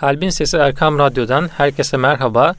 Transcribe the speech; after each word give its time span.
Kalbin 0.00 0.30
Sesi 0.30 0.56
Erkam 0.56 0.98
Radyo'dan 0.98 1.48
herkese 1.56 1.96
merhaba. 1.96 2.54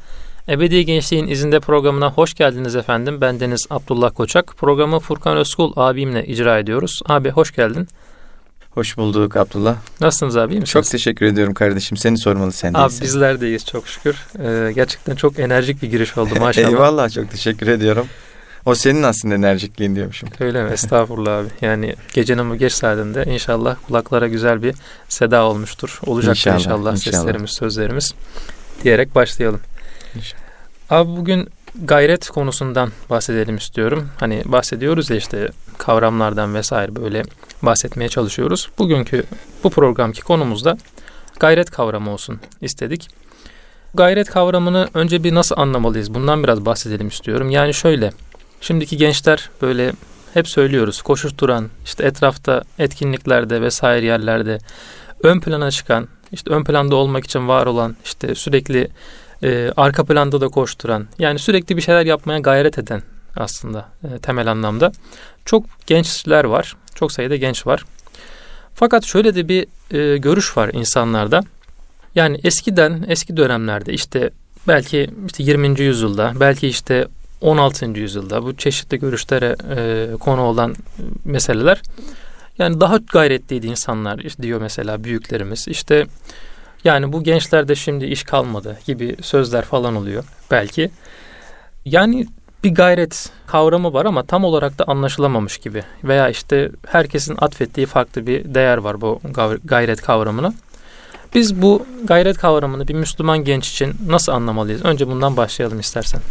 Ebedi 0.50 0.86
Gençliğin 0.86 1.28
izinde 1.28 1.60
programına 1.60 2.12
hoş 2.12 2.34
geldiniz 2.34 2.76
efendim. 2.76 3.22
Ben 3.22 3.40
Deniz 3.40 3.68
Abdullah 3.70 4.12
Koçak. 4.16 4.58
Programı 4.58 5.00
Furkan 5.00 5.38
Özkul 5.38 5.74
abimle 5.76 6.26
icra 6.26 6.60
ediyoruz. 6.60 7.02
Abi 7.06 7.30
hoş 7.30 7.56
geldin. 7.56 7.88
Hoş 8.72 8.98
bulduk 8.98 9.38
Abdullah. 9.38 9.76
Nasılsınız 10.02 10.38
abi 10.38 10.54
iyi 10.54 10.60
misiniz? 10.60 10.70
Çok 10.70 10.86
teşekkür 10.86 11.26
ediyorum 11.26 11.54
kardeşim. 11.54 11.98
Seni 11.98 12.18
sormalı 12.18 12.52
sen 12.52 12.74
Abi 12.74 12.94
bizler 13.02 13.42
deyiz 13.42 13.66
çok 13.66 13.88
şükür. 13.88 14.16
Ee, 14.40 14.72
gerçekten 14.72 15.16
çok 15.16 15.40
enerjik 15.40 15.82
bir 15.82 15.92
giriş 15.92 16.18
oldu 16.18 16.34
maşallah. 16.40 16.68
Eyvallah 16.70 17.10
çok 17.10 17.32
teşekkür 17.32 17.68
ediyorum. 17.68 18.08
O 18.70 18.76
senin 18.76 19.04
aslında 19.04 19.36
enerjikliğin 19.36 19.96
diyormuşum. 19.96 20.30
Öyle 20.40 20.64
mi? 20.64 20.72
Estağfurullah 20.72 21.38
abi. 21.38 21.48
Yani 21.62 21.96
gecenin 22.14 22.50
bu 22.50 22.56
geç 22.56 22.74
saatinde 22.74 23.26
inşallah 23.26 23.76
kulaklara 23.88 24.28
güzel 24.28 24.64
bir 24.64 24.76
seda 25.08 25.44
olmuştur. 25.44 26.00
Olacak 26.06 26.30
inşallah, 26.30 26.60
inşallah, 26.60 26.78
inşallah 26.78 26.96
seslerimiz, 26.96 27.52
sözlerimiz 27.52 28.14
diyerek 28.84 29.16
başlayalım. 29.16 29.60
İnşallah. 30.16 30.42
Abi 30.90 31.10
bugün 31.18 31.50
gayret 31.84 32.30
konusundan 32.30 32.92
bahsedelim 33.10 33.58
istiyorum. 33.58 34.10
Hani 34.20 34.42
bahsediyoruz 34.46 35.10
ya 35.10 35.16
işte 35.16 35.50
kavramlardan 35.78 36.56
vesaire 36.56 36.96
böyle 36.96 37.24
bahsetmeye 37.62 38.10
çalışıyoruz. 38.10 38.70
Bugünkü 38.78 39.24
bu 39.64 39.70
programki 39.70 40.22
konumuzda 40.22 40.78
gayret 41.40 41.72
kavramı 41.72 42.12
olsun 42.12 42.40
istedik. 42.62 43.08
Gayret 43.94 44.30
kavramını 44.30 44.90
önce 44.94 45.24
bir 45.24 45.36
nasıl 45.36 45.56
anlamalıyız? 45.58 46.14
Bundan 46.14 46.44
biraz 46.44 46.66
bahsedelim 46.66 47.08
istiyorum. 47.08 47.50
Yani 47.50 47.74
şöyle, 47.74 48.12
şimdiki 48.62 48.98
gençler 48.98 49.50
böyle 49.62 49.94
hep 50.34 50.48
söylüyoruz 50.48 51.02
koşuşturan, 51.02 51.70
işte 51.86 52.04
etrafta 52.06 52.64
etkinliklerde 52.80 53.62
vesaire 53.62 54.06
yerlerde 54.06 54.58
ön 55.24 55.40
plana 55.40 55.72
çıkan, 55.72 56.08
işte 56.32 56.52
ön 56.52 56.64
planda 56.64 56.96
olmak 56.96 57.26
için 57.26 57.48
var 57.48 57.66
olan, 57.66 57.96
işte 58.04 58.36
sürekli 58.36 58.88
e, 59.44 59.72
arka 59.78 60.04
planda 60.04 60.42
da 60.42 60.48
koşturan, 60.48 61.08
yani 61.20 61.40
sürekli 61.40 61.78
bir 61.78 61.82
şeyler 61.82 62.06
yapmaya 62.06 62.40
gayret 62.40 62.78
eden 62.78 63.02
aslında 63.36 63.90
e, 64.04 64.20
temel 64.20 64.52
anlamda. 64.52 64.92
Çok 65.46 65.66
gençler 65.88 66.44
var, 66.44 66.76
çok 66.96 67.12
sayıda 67.12 67.36
genç 67.36 67.68
var. 67.68 67.86
Fakat 68.76 69.06
şöyle 69.06 69.36
de 69.36 69.48
bir 69.48 69.68
e, 69.92 70.18
görüş 70.18 70.58
var 70.58 70.70
insanlarda. 70.74 71.44
Yani 72.16 72.40
eskiden, 72.44 73.06
eski 73.08 73.38
dönemlerde 73.38 73.94
işte 73.94 74.30
belki 74.68 75.10
işte 75.28 75.44
20. 75.44 75.82
yüzyılda, 75.82 76.34
belki 76.40 76.68
işte 76.68 77.08
16. 77.42 77.86
yüzyılda 77.86 78.44
bu 78.44 78.56
çeşitli 78.56 79.00
görüşlere 79.00 79.56
e, 79.76 80.18
konu 80.18 80.42
olan 80.42 80.76
meseleler 81.26 81.82
yani 82.58 82.82
daha 82.82 82.98
gayretliydi 82.98 83.68
insanlar 83.68 84.20
diyor 84.42 84.62
mesela 84.62 85.04
büyüklerimiz. 85.04 85.68
İşte 85.68 86.06
yani 86.84 87.14
bu 87.14 87.24
gençlerde 87.24 87.76
şimdi 87.76 88.06
iş 88.06 88.24
kalmadı 88.24 88.78
gibi 88.86 89.16
sözler 89.22 89.66
falan 89.66 89.96
oluyor 89.96 90.24
belki. 90.52 90.92
Yani 91.86 92.28
bir 92.64 92.76
gayret 92.76 93.30
kavramı 93.48 93.94
var 93.94 94.06
ama 94.06 94.24
tam 94.24 94.44
olarak 94.44 94.80
da 94.80 94.84
anlaşılamamış 94.88 95.58
gibi. 95.58 95.84
Veya 96.04 96.30
işte 96.30 96.72
herkesin 96.88 97.38
atfettiği 97.42 97.88
farklı 97.88 98.28
bir 98.28 98.54
değer 98.54 98.78
var 98.78 99.02
bu 99.02 99.22
gayret 99.66 100.02
kavramına. 100.02 100.54
Biz 101.36 101.62
bu 101.62 101.86
gayret 102.04 102.38
kavramını 102.38 102.88
bir 102.88 102.94
Müslüman 102.94 103.44
genç 103.44 103.70
için 103.70 103.94
nasıl 104.08 104.32
anlamalıyız? 104.32 104.86
Önce 104.86 105.08
bundan 105.08 105.38
başlayalım 105.38 105.80
istersen. 105.80 106.22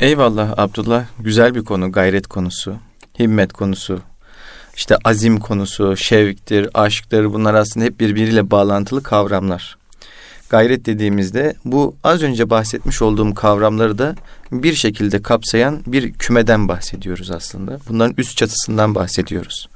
Eyvallah 0.00 0.54
Abdullah. 0.56 1.04
Güzel 1.18 1.54
bir 1.54 1.64
konu 1.64 1.92
gayret 1.92 2.26
konusu, 2.26 2.76
himmet 3.18 3.52
konusu, 3.52 4.00
işte 4.76 4.96
azim 5.04 5.40
konusu, 5.40 5.96
şevktir, 5.96 6.68
aşktır 6.74 7.32
bunlar 7.32 7.54
aslında 7.54 7.86
hep 7.86 8.00
birbiriyle 8.00 8.50
bağlantılı 8.50 9.02
kavramlar. 9.02 9.78
Gayret 10.50 10.86
dediğimizde 10.86 11.54
bu 11.64 11.96
az 12.04 12.22
önce 12.22 12.50
bahsetmiş 12.50 13.02
olduğum 13.02 13.34
kavramları 13.34 13.98
da 13.98 14.14
bir 14.52 14.74
şekilde 14.74 15.22
kapsayan 15.22 15.82
bir 15.86 16.12
kümeden 16.12 16.68
bahsediyoruz 16.68 17.30
aslında. 17.30 17.78
Bunların 17.88 18.14
üst 18.18 18.36
çatısından 18.36 18.94
bahsediyoruz. 18.94 19.68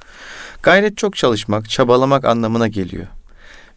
Gayret 0.62 0.96
çok 0.96 1.16
çalışmak, 1.16 1.70
çabalamak 1.70 2.24
anlamına 2.24 2.68
geliyor. 2.68 3.06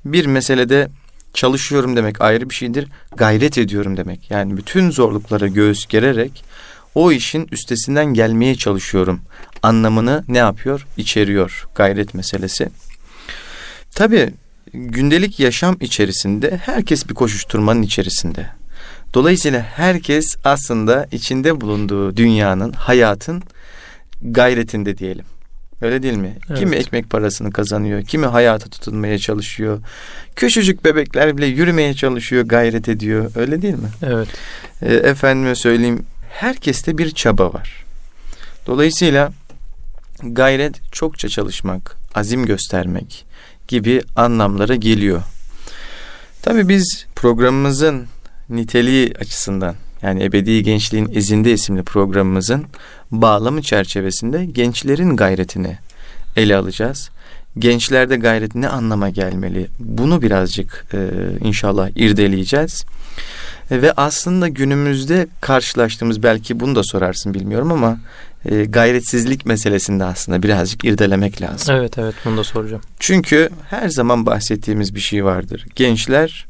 Bir 0.05 0.25
meselede 0.25 0.89
çalışıyorum 1.35 1.95
demek 1.95 2.21
ayrı 2.21 2.49
bir 2.49 2.55
şeydir. 2.55 2.87
Gayret 3.15 3.57
ediyorum 3.57 3.97
demek. 3.97 4.31
Yani 4.31 4.57
bütün 4.57 4.91
zorluklara 4.91 5.47
göğüs 5.47 5.85
gererek 5.85 6.43
o 6.95 7.11
işin 7.11 7.47
üstesinden 7.51 8.05
gelmeye 8.05 8.55
çalışıyorum 8.55 9.21
anlamını 9.63 10.23
ne 10.27 10.37
yapıyor? 10.37 10.87
İçeriyor 10.97 11.67
gayret 11.75 12.13
meselesi. 12.13 12.69
Tabii 13.95 14.33
gündelik 14.73 15.39
yaşam 15.39 15.77
içerisinde 15.79 16.59
herkes 16.63 17.09
bir 17.09 17.13
koşuşturmanın 17.13 17.81
içerisinde. 17.81 18.49
Dolayısıyla 19.13 19.61
herkes 19.61 20.35
aslında 20.43 21.07
içinde 21.11 21.61
bulunduğu 21.61 22.17
dünyanın, 22.17 22.71
hayatın 22.71 23.43
gayretinde 24.21 24.97
diyelim. 24.97 25.25
Öyle 25.85 26.03
değil 26.03 26.17
mi? 26.17 26.37
Evet. 26.49 26.59
Kimi 26.59 26.75
ekmek 26.75 27.09
parasını 27.09 27.51
kazanıyor, 27.51 28.03
kimi 28.03 28.25
hayata 28.25 28.69
tutunmaya 28.69 29.17
çalışıyor. 29.17 29.79
Küçücük 30.35 30.85
bebekler 30.85 31.37
bile 31.37 31.45
yürümeye 31.45 31.93
çalışıyor, 31.93 32.45
gayret 32.45 32.89
ediyor. 32.89 33.31
Öyle 33.35 33.61
değil 33.61 33.73
mi? 33.73 33.89
Evet. 34.03 34.27
E, 34.81 34.93
efendime 34.93 35.55
söyleyeyim, 35.55 36.05
herkeste 36.29 36.97
bir 36.97 37.11
çaba 37.11 37.53
var. 37.53 37.85
Dolayısıyla 38.67 39.31
gayret 40.23 40.91
çokça 40.91 41.29
çalışmak, 41.29 41.97
azim 42.15 42.45
göstermek 42.45 43.25
gibi 43.67 44.01
anlamlara 44.15 44.75
geliyor. 44.75 45.21
Tabii 46.41 46.69
biz 46.69 47.05
programımızın 47.15 48.05
niteliği 48.49 49.13
açısından 49.19 49.75
yani 50.01 50.23
Ebedi 50.23 50.63
Gençliğin 50.63 51.09
İzinde 51.11 51.53
isimli 51.53 51.83
programımızın 51.83 52.65
bağlamı 53.11 53.61
çerçevesinde 53.61 54.45
gençlerin 54.45 55.15
gayretini 55.15 55.77
ele 56.35 56.55
alacağız. 56.55 57.09
Gençlerde 57.59 58.15
gayret 58.15 58.55
ne 58.55 58.67
anlama 58.67 59.09
gelmeli? 59.09 59.67
Bunu 59.79 60.21
birazcık 60.21 60.85
e, 60.93 61.09
inşallah 61.41 61.89
irdeleyeceğiz. 61.95 62.85
E, 63.71 63.81
ve 63.81 63.91
aslında 63.91 64.47
günümüzde 64.47 65.27
karşılaştığımız 65.41 66.23
belki 66.23 66.59
bunu 66.59 66.75
da 66.75 66.83
sorarsın 66.83 67.33
bilmiyorum 67.33 67.71
ama 67.71 67.97
e, 68.45 68.65
gayretsizlik 68.65 69.45
meselesinde 69.45 70.03
aslında 70.03 70.43
birazcık 70.43 70.85
irdelemek 70.85 71.41
lazım. 71.41 71.75
Evet 71.75 71.97
evet 71.97 72.15
bunu 72.25 72.37
da 72.37 72.43
soracağım. 72.43 72.81
Çünkü 72.99 73.49
her 73.69 73.89
zaman 73.89 74.25
bahsettiğimiz 74.25 74.95
bir 74.95 74.99
şey 74.99 75.25
vardır. 75.25 75.65
Gençler 75.75 76.45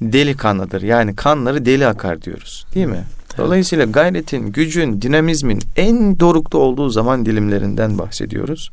deli 0.00 0.36
kanlıdır. 0.36 0.82
Yani 0.82 1.16
kanları 1.16 1.66
deli 1.66 1.86
akar 1.86 2.22
diyoruz. 2.22 2.66
Değil 2.74 2.86
mi? 2.86 3.04
Dolayısıyla 3.40 3.84
gayretin, 3.84 4.52
gücün, 4.52 5.02
dinamizmin 5.02 5.62
en 5.76 6.20
dorukta 6.20 6.58
olduğu 6.58 6.88
zaman 6.88 7.26
dilimlerinden 7.26 7.98
bahsediyoruz. 7.98 8.70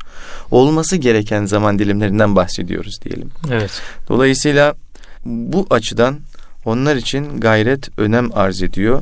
Olması 0.52 0.96
gereken 0.96 1.46
zaman 1.46 1.80
dilimlerinden 1.80 2.36
bahsediyoruz 2.36 3.00
diyelim. 3.02 3.30
Evet. 3.52 3.72
Dolayısıyla 4.10 4.76
bu 5.26 5.68
açıdan 5.70 6.20
onlar 6.66 6.96
için 6.96 7.40
gayret 7.40 8.00
önem 8.00 8.30
arz 8.34 8.64
ediyor. 8.64 9.02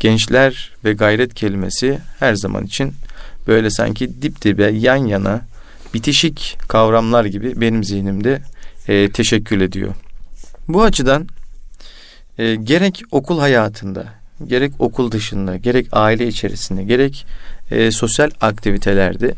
Gençler 0.00 0.72
ve 0.84 0.92
gayret 0.92 1.34
kelimesi 1.34 1.98
her 2.18 2.34
zaman 2.34 2.64
için 2.64 2.92
böyle 3.46 3.70
sanki 3.70 4.22
dip 4.22 4.42
dibe 4.42 4.64
yan 4.66 4.96
yana 4.96 5.40
bitişik 5.94 6.58
kavramlar 6.68 7.24
gibi 7.24 7.60
benim 7.60 7.84
zihnimde 7.84 8.42
e, 8.88 9.10
teşekkül 9.10 9.60
ediyor. 9.60 9.94
Bu 10.68 10.82
açıdan 10.82 11.26
e, 12.38 12.54
gerek 12.54 13.02
okul 13.10 13.40
hayatında, 13.40 14.06
gerek 14.46 14.72
okul 14.78 15.10
dışında, 15.10 15.56
gerek 15.56 15.86
aile 15.92 16.26
içerisinde, 16.26 16.84
gerek 16.84 17.26
e, 17.70 17.90
sosyal 17.90 18.30
aktivitelerde 18.40 19.34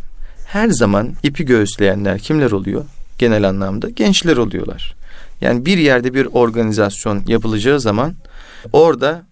her 0.47 0.69
zaman 0.69 1.15
ipi 1.23 1.45
göğüsleyenler 1.45 2.19
kimler 2.19 2.51
oluyor? 2.51 2.85
Genel 3.19 3.49
anlamda 3.49 3.91
gençler 3.91 4.37
oluyorlar. 4.37 4.95
Yani 5.41 5.67
bir 5.67 5.79
yerde 5.79 6.15
bir 6.15 6.29
organizasyon 6.33 7.23
yapılacağı 7.27 7.81
zaman 7.81 8.15
orada 8.73 9.27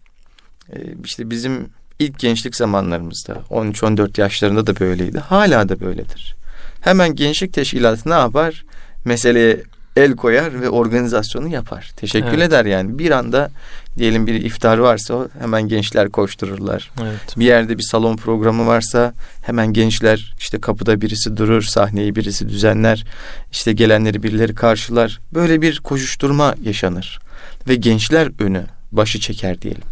e, 0.72 0.76
işte 1.04 1.30
bizim 1.30 1.68
ilk 1.98 2.18
gençlik 2.18 2.56
zamanlarımızda 2.56 3.32
13-14 3.50 4.20
yaşlarında 4.20 4.66
da 4.66 4.80
böyleydi. 4.80 5.18
Hala 5.18 5.68
da 5.68 5.80
böyledir. 5.80 6.36
Hemen 6.80 7.14
gençlik 7.14 7.52
teşkilatı 7.52 8.10
ne 8.10 8.14
yapar? 8.14 8.64
Meseleye 9.04 9.62
el 9.96 10.16
koyar 10.16 10.60
ve 10.60 10.70
organizasyonu 10.70 11.48
yapar. 11.48 11.92
Teşekkür 11.96 12.28
evet. 12.28 12.48
eder 12.48 12.64
yani. 12.64 12.98
Bir 12.98 13.10
anda 13.10 13.50
diyelim 13.98 14.26
bir 14.26 14.34
iftar 14.34 14.78
varsa 14.78 15.28
hemen 15.38 15.68
gençler 15.68 16.08
koştururlar. 16.08 16.90
Evet. 17.02 17.34
Bir 17.36 17.44
yerde 17.44 17.78
bir 17.78 17.82
salon 17.82 18.16
programı 18.16 18.66
varsa 18.66 19.14
hemen 19.42 19.72
gençler 19.72 20.34
işte 20.38 20.60
kapıda 20.60 21.00
birisi 21.00 21.36
durur, 21.36 21.62
sahneyi 21.62 22.16
birisi 22.16 22.48
düzenler. 22.48 23.04
işte 23.52 23.72
gelenleri 23.72 24.22
birileri 24.22 24.54
karşılar. 24.54 25.20
Böyle 25.34 25.62
bir 25.62 25.80
koşuşturma 25.80 26.54
yaşanır. 26.62 27.20
Ve 27.68 27.74
gençler 27.74 28.30
önü 28.38 28.64
başı 28.92 29.20
çeker 29.20 29.62
diyelim. 29.62 29.82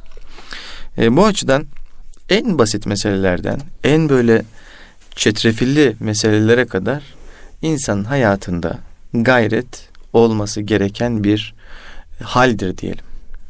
E, 0.98 1.16
bu 1.16 1.26
açıdan 1.26 1.66
en 2.28 2.58
basit 2.58 2.86
meselelerden 2.86 3.60
en 3.84 4.08
böyle 4.08 4.42
çetrefilli 5.16 5.96
meselelere 6.00 6.66
kadar 6.66 7.02
insanın 7.62 8.04
hayatında 8.04 8.78
gayret 9.14 9.93
olması 10.14 10.60
gereken 10.60 11.24
bir 11.24 11.54
haldir 12.22 12.78
diyelim. 12.78 13.04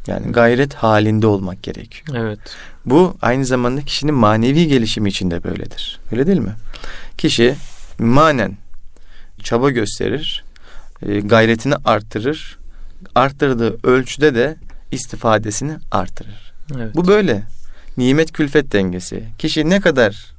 Yani 0.07 0.33
gayret 0.33 0.75
halinde 0.75 1.27
olmak 1.27 1.63
gerekiyor. 1.63 2.19
Evet. 2.19 2.39
Bu 2.87 3.17
aynı 3.23 3.45
zamanda 3.45 3.83
kişinin 3.83 4.15
manevi 4.15 4.67
gelişimi 4.69 5.09
için 5.09 5.31
de 5.31 5.45
böyledir. 5.45 6.01
Öyle 6.13 6.27
değil 6.27 6.39
mi? 6.39 6.55
Kişi 7.19 7.55
manen 7.99 8.57
çaba 9.43 9.71
gösterir, 9.71 10.45
e, 11.03 11.21
gayretini 11.21 11.75
arttırır. 11.85 12.59
Arttırdığı 13.15 13.89
ölçüde 13.89 14.35
de 14.35 14.57
istifadesini 14.91 15.77
artırır. 15.91 16.53
Evet. 16.77 16.95
Bu 16.95 17.09
böyle. 17.09 17.43
Nimet 17.97 18.33
külfet 18.33 18.73
dengesi. 18.73 19.25
Kişi 19.39 19.71
ne 19.71 19.81
kadar 19.81 20.35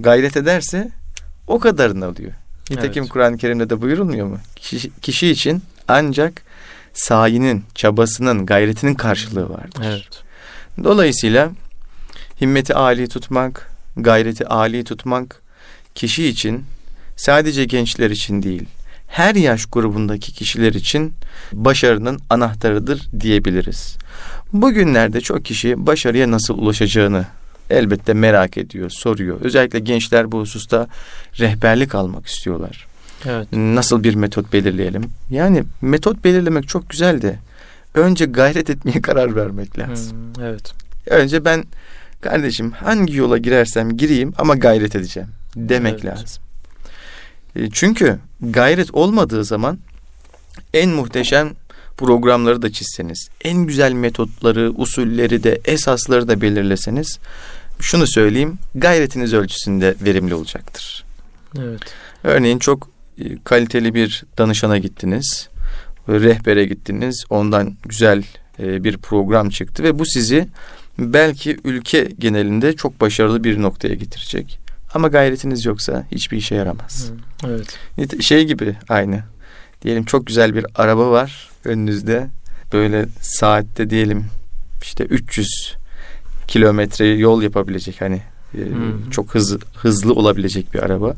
gayret 0.00 0.36
ederse 0.36 0.90
o 1.46 1.58
kadarını 1.58 2.06
alıyor. 2.06 2.32
Nitekim 2.70 3.02
evet. 3.02 3.12
Kur'an-ı 3.12 3.36
Kerim'de 3.36 3.70
de 3.70 3.82
buyurulmuyor 3.82 4.26
mu? 4.26 4.38
Kişi, 4.56 4.90
kişi 5.02 5.28
için 5.28 5.62
ancak 5.88 6.42
sayinin, 6.92 7.64
çabasının, 7.74 8.46
gayretinin 8.46 8.94
karşılığı 8.94 9.50
vardır. 9.50 9.82
Evet. 9.84 10.22
Dolayısıyla 10.84 11.50
himmeti 12.40 12.74
âli 12.74 13.08
tutmak, 13.08 13.70
gayreti 13.96 14.46
âli 14.46 14.84
tutmak 14.84 15.42
kişi 15.94 16.28
için 16.28 16.64
sadece 17.16 17.64
gençler 17.64 18.10
için 18.10 18.42
değil, 18.42 18.64
her 19.08 19.34
yaş 19.34 19.66
grubundaki 19.66 20.32
kişiler 20.32 20.72
için 20.72 21.12
başarının 21.52 22.20
anahtarıdır 22.30 23.08
diyebiliriz. 23.20 23.96
Bugünlerde 24.52 25.20
çok 25.20 25.44
kişi 25.44 25.86
başarıya 25.86 26.30
nasıl 26.30 26.58
ulaşacağını 26.58 27.26
elbette 27.70 28.14
merak 28.14 28.58
ediyor, 28.58 28.90
soruyor. 28.90 29.40
Özellikle 29.40 29.78
gençler 29.78 30.32
bu 30.32 30.40
hususta 30.40 30.86
rehberlik 31.38 31.94
almak 31.94 32.26
istiyorlar. 32.26 32.86
Evet. 33.24 33.48
Nasıl 33.52 34.04
bir 34.04 34.14
metot 34.14 34.52
belirleyelim? 34.52 35.04
Yani 35.30 35.64
metot 35.80 36.24
belirlemek 36.24 36.68
çok 36.68 36.90
güzel 36.90 37.22
de 37.22 37.38
önce 37.94 38.26
gayret 38.26 38.70
etmeye 38.70 39.00
karar 39.02 39.36
vermek 39.36 39.78
lazım. 39.78 40.16
Hmm, 40.16 40.44
evet. 40.44 40.72
Önce 41.06 41.44
ben 41.44 41.64
kardeşim 42.20 42.70
hangi 42.72 43.16
yola 43.16 43.38
girersem 43.38 43.96
gireyim 43.96 44.32
ama 44.38 44.54
gayret 44.54 44.96
edeceğim 44.96 45.28
demek 45.56 45.92
evet. 45.92 46.04
lazım. 46.04 46.42
E, 47.56 47.70
çünkü 47.70 48.18
gayret 48.40 48.94
olmadığı 48.94 49.44
zaman 49.44 49.78
en 50.74 50.90
muhteşem 50.90 51.52
programları 51.96 52.62
da 52.62 52.72
çizseniz, 52.72 53.28
en 53.44 53.58
güzel 53.58 53.92
metotları, 53.92 54.72
usulleri 54.76 55.42
de, 55.42 55.60
esasları 55.64 56.28
da 56.28 56.40
belirleseniz 56.40 57.18
şunu 57.80 58.06
söyleyeyim, 58.06 58.58
gayretiniz 58.74 59.34
ölçüsünde 59.34 59.94
verimli 60.00 60.34
olacaktır. 60.34 61.04
Evet. 61.58 61.80
Örneğin 62.24 62.58
çok 62.58 62.90
e, 63.18 63.42
kaliteli 63.44 63.94
bir 63.94 64.24
danışana 64.38 64.78
gittiniz, 64.78 65.48
rehbere 66.08 66.64
gittiniz, 66.64 67.24
ondan 67.30 67.76
güzel 67.84 68.22
e, 68.58 68.84
bir 68.84 68.96
program 68.96 69.50
çıktı 69.50 69.82
ve 69.82 69.98
bu 69.98 70.06
sizi 70.06 70.48
belki 70.98 71.56
ülke 71.64 72.08
genelinde 72.18 72.76
çok 72.76 73.00
başarılı 73.00 73.44
bir 73.44 73.62
noktaya 73.62 73.94
getirecek. 73.94 74.58
Ama 74.94 75.08
gayretiniz 75.08 75.64
yoksa 75.64 76.06
hiçbir 76.12 76.36
işe 76.36 76.54
yaramaz. 76.54 77.10
Evet. 77.46 78.22
Şey 78.22 78.44
gibi 78.44 78.76
aynı. 78.88 79.22
Diyelim 79.82 80.04
çok 80.04 80.26
güzel 80.26 80.54
bir 80.54 80.66
araba 80.74 81.10
var 81.10 81.50
önünüzde. 81.64 82.28
Böyle 82.72 83.06
saatte 83.20 83.90
diyelim 83.90 84.26
işte 84.82 85.04
300 85.04 85.76
kilometre 86.48 87.06
yol 87.06 87.42
yapabilecek 87.42 88.00
hani 88.00 88.22
e, 88.54 88.58
hmm. 88.58 89.10
çok 89.10 89.34
hızlı 89.34 89.58
hızlı 89.74 90.12
olabilecek 90.12 90.74
bir 90.74 90.78
araba. 90.78 91.14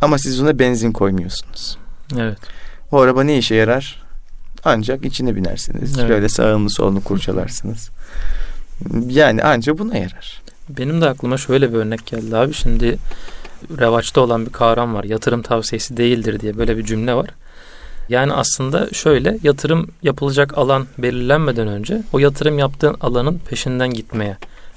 Ama 0.00 0.18
siz 0.18 0.40
ona 0.40 0.58
benzin 0.58 0.92
koymuyorsunuz. 0.92 1.78
Evet. 2.18 2.38
O 2.92 3.00
araba 3.00 3.22
ne 3.22 3.38
işe 3.38 3.54
yarar? 3.54 4.02
Ancak 4.64 5.04
içine 5.04 5.36
binersiniz. 5.36 5.98
Evet. 5.98 6.08
Şöyle 6.08 6.28
sağını 6.28 6.70
solunu 6.70 7.00
kurcalarsınız. 7.04 7.90
Yani 9.06 9.42
ancak 9.44 9.78
buna 9.78 9.96
yarar. 9.96 10.42
Benim 10.68 11.00
de 11.00 11.08
aklıma 11.08 11.38
şöyle 11.38 11.72
bir 11.72 11.78
örnek 11.78 12.06
geldi 12.06 12.36
abi. 12.36 12.54
Şimdi 12.54 12.98
revaçta 13.78 14.20
olan 14.20 14.46
bir 14.46 14.52
kavram 14.52 14.94
var. 14.94 15.04
Yatırım 15.04 15.42
tavsiyesi 15.42 15.96
değildir 15.96 16.40
diye 16.40 16.58
böyle 16.58 16.78
bir 16.78 16.84
cümle 16.84 17.14
var. 17.14 17.30
Yani 18.08 18.32
aslında 18.32 18.88
şöyle 18.92 19.38
yatırım 19.42 19.88
yapılacak 20.02 20.58
alan 20.58 20.86
belirlenmeden 20.98 21.68
önce 21.68 22.02
o 22.12 22.18
yatırım 22.18 22.58
yaptığın 22.58 22.96
alanın 23.00 23.38
peşinden 23.38 23.90
gitmeye 23.90 24.36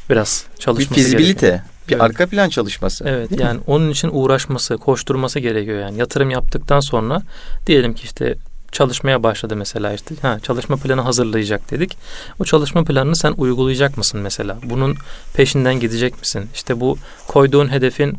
biraz 0.10 0.46
çalışması 0.60 0.96
Bir 0.96 0.96
fizibilite, 1.04 1.48
gerekiyor. 1.48 1.70
bir 1.88 1.94
evet. 1.94 2.02
arka 2.02 2.28
plan 2.28 2.50
çalışması. 2.50 3.04
Evet 3.08 3.40
yani 3.40 3.58
mi? 3.58 3.64
onun 3.68 3.90
için 3.90 4.10
uğraşması, 4.14 4.78
koşturması 4.78 5.40
gerekiyor 5.40 5.80
yani. 5.80 5.98
Yatırım 5.98 6.30
yaptıktan 6.30 6.80
sonra 6.80 7.22
diyelim 7.68 7.94
ki 7.94 8.04
işte 8.04 8.36
çalışmaya 8.72 9.24
başladı 9.24 9.56
mesela 9.56 9.94
işte. 9.94 10.16
Ha, 10.22 10.40
çalışma 10.44 10.78
planı 10.78 11.02
hazırlayacak 11.02 11.72
dedik. 11.72 11.98
O 12.40 12.46
çalışma 12.46 12.84
planını 12.84 13.16
sen 13.16 13.34
uygulayacak 13.38 13.98
mısın 13.98 14.20
mesela? 14.20 14.58
Bunun 14.64 14.96
peşinden 15.34 15.80
gidecek 15.80 16.20
misin? 16.20 16.50
İşte 16.54 16.80
bu 16.80 16.98
koyduğun 17.28 17.72
hedefin 17.72 18.18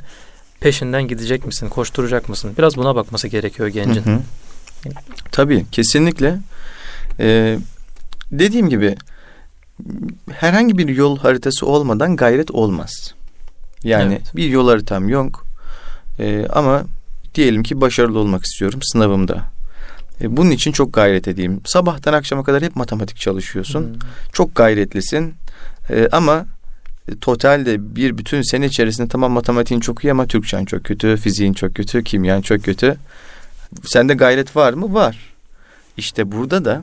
peşinden 0.60 1.08
gidecek 1.08 1.46
misin? 1.46 1.68
Koşturacak 1.68 2.28
mısın? 2.28 2.52
Biraz 2.58 2.76
buna 2.76 2.94
bakması 2.94 3.28
gerekiyor 3.28 3.68
gencin. 3.68 4.02
Hı 4.02 4.10
hı. 4.10 4.20
Tabii 5.32 5.66
kesinlikle. 5.72 6.38
Ee, 7.20 7.58
dediğim 8.32 8.68
gibi 8.68 8.96
herhangi 10.32 10.78
bir 10.78 10.88
yol 10.88 11.18
haritası 11.18 11.66
olmadan 11.66 12.16
gayret 12.16 12.50
olmaz. 12.50 13.14
Yani 13.84 14.14
evet. 14.14 14.36
bir 14.36 14.48
yol 14.48 14.68
haritam 14.68 15.08
yok. 15.08 15.46
Ee, 16.18 16.46
ama 16.52 16.84
diyelim 17.34 17.62
ki 17.62 17.80
başarılı 17.80 18.18
olmak 18.18 18.44
istiyorum 18.44 18.80
sınavımda. 18.82 19.44
Ee, 20.20 20.36
bunun 20.36 20.50
için 20.50 20.72
çok 20.72 20.92
gayret 20.92 21.28
edeyim. 21.28 21.60
Sabahtan 21.64 22.12
akşama 22.12 22.44
kadar 22.44 22.62
hep 22.62 22.76
matematik 22.76 23.16
çalışıyorsun. 23.16 23.80
Hmm. 23.80 23.98
Çok 24.32 24.54
gayretlisin. 24.54 25.34
Ee, 25.90 26.08
ama 26.12 26.46
totalde 27.20 27.96
bir 27.96 28.18
bütün 28.18 28.42
sene 28.42 28.66
içerisinde 28.66 29.08
tamam 29.08 29.32
matematiğin 29.32 29.80
çok 29.80 30.04
iyi 30.04 30.10
ama 30.10 30.26
Türkçen 30.26 30.64
çok 30.64 30.84
kötü, 30.84 31.16
fiziğin 31.16 31.52
çok 31.52 31.74
kötü, 31.74 32.04
kimyan 32.04 32.40
çok 32.40 32.64
kötü. 32.64 32.96
Sende 33.84 34.14
gayret 34.14 34.56
var 34.56 34.72
mı? 34.72 34.94
Var. 34.94 35.34
İşte 35.96 36.32
burada 36.32 36.64
da 36.64 36.82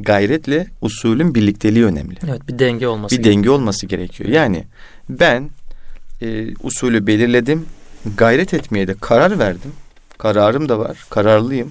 gayretle 0.00 0.66
usulün 0.80 1.34
birlikteliği 1.34 1.84
önemli. 1.84 2.16
Evet 2.24 2.48
bir 2.48 2.58
denge 2.58 2.88
olması 2.88 3.18
Bir 3.18 3.24
denge 3.24 3.50
olması 3.50 3.86
gerekiyor. 3.86 4.30
Yani 4.30 4.64
ben 5.08 5.50
e, 6.22 6.56
usulü 6.62 7.06
belirledim. 7.06 7.66
Gayret 8.16 8.54
etmeye 8.54 8.88
de 8.88 8.94
karar 9.00 9.38
verdim. 9.38 9.72
Kararım 10.18 10.68
da 10.68 10.78
var. 10.78 11.04
Kararlıyım. 11.10 11.70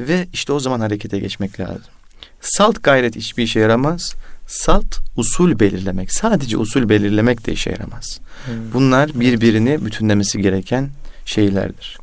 Ve 0.00 0.26
işte 0.32 0.52
o 0.52 0.60
zaman 0.60 0.80
harekete 0.80 1.18
geçmek 1.18 1.60
lazım. 1.60 1.92
Salt 2.40 2.82
gayret 2.82 3.16
hiçbir 3.16 3.42
işe 3.42 3.60
yaramaz. 3.60 4.14
Salt 4.46 4.98
usul 5.16 5.58
belirlemek. 5.58 6.12
Sadece 6.12 6.56
usul 6.56 6.88
belirlemek 6.88 7.46
de 7.46 7.52
işe 7.52 7.70
yaramaz. 7.70 8.20
Hmm. 8.46 8.54
Bunlar 8.74 9.20
birbirini 9.20 9.84
bütünlemesi 9.84 10.42
gereken 10.42 10.88
şeylerdir. 11.24 11.98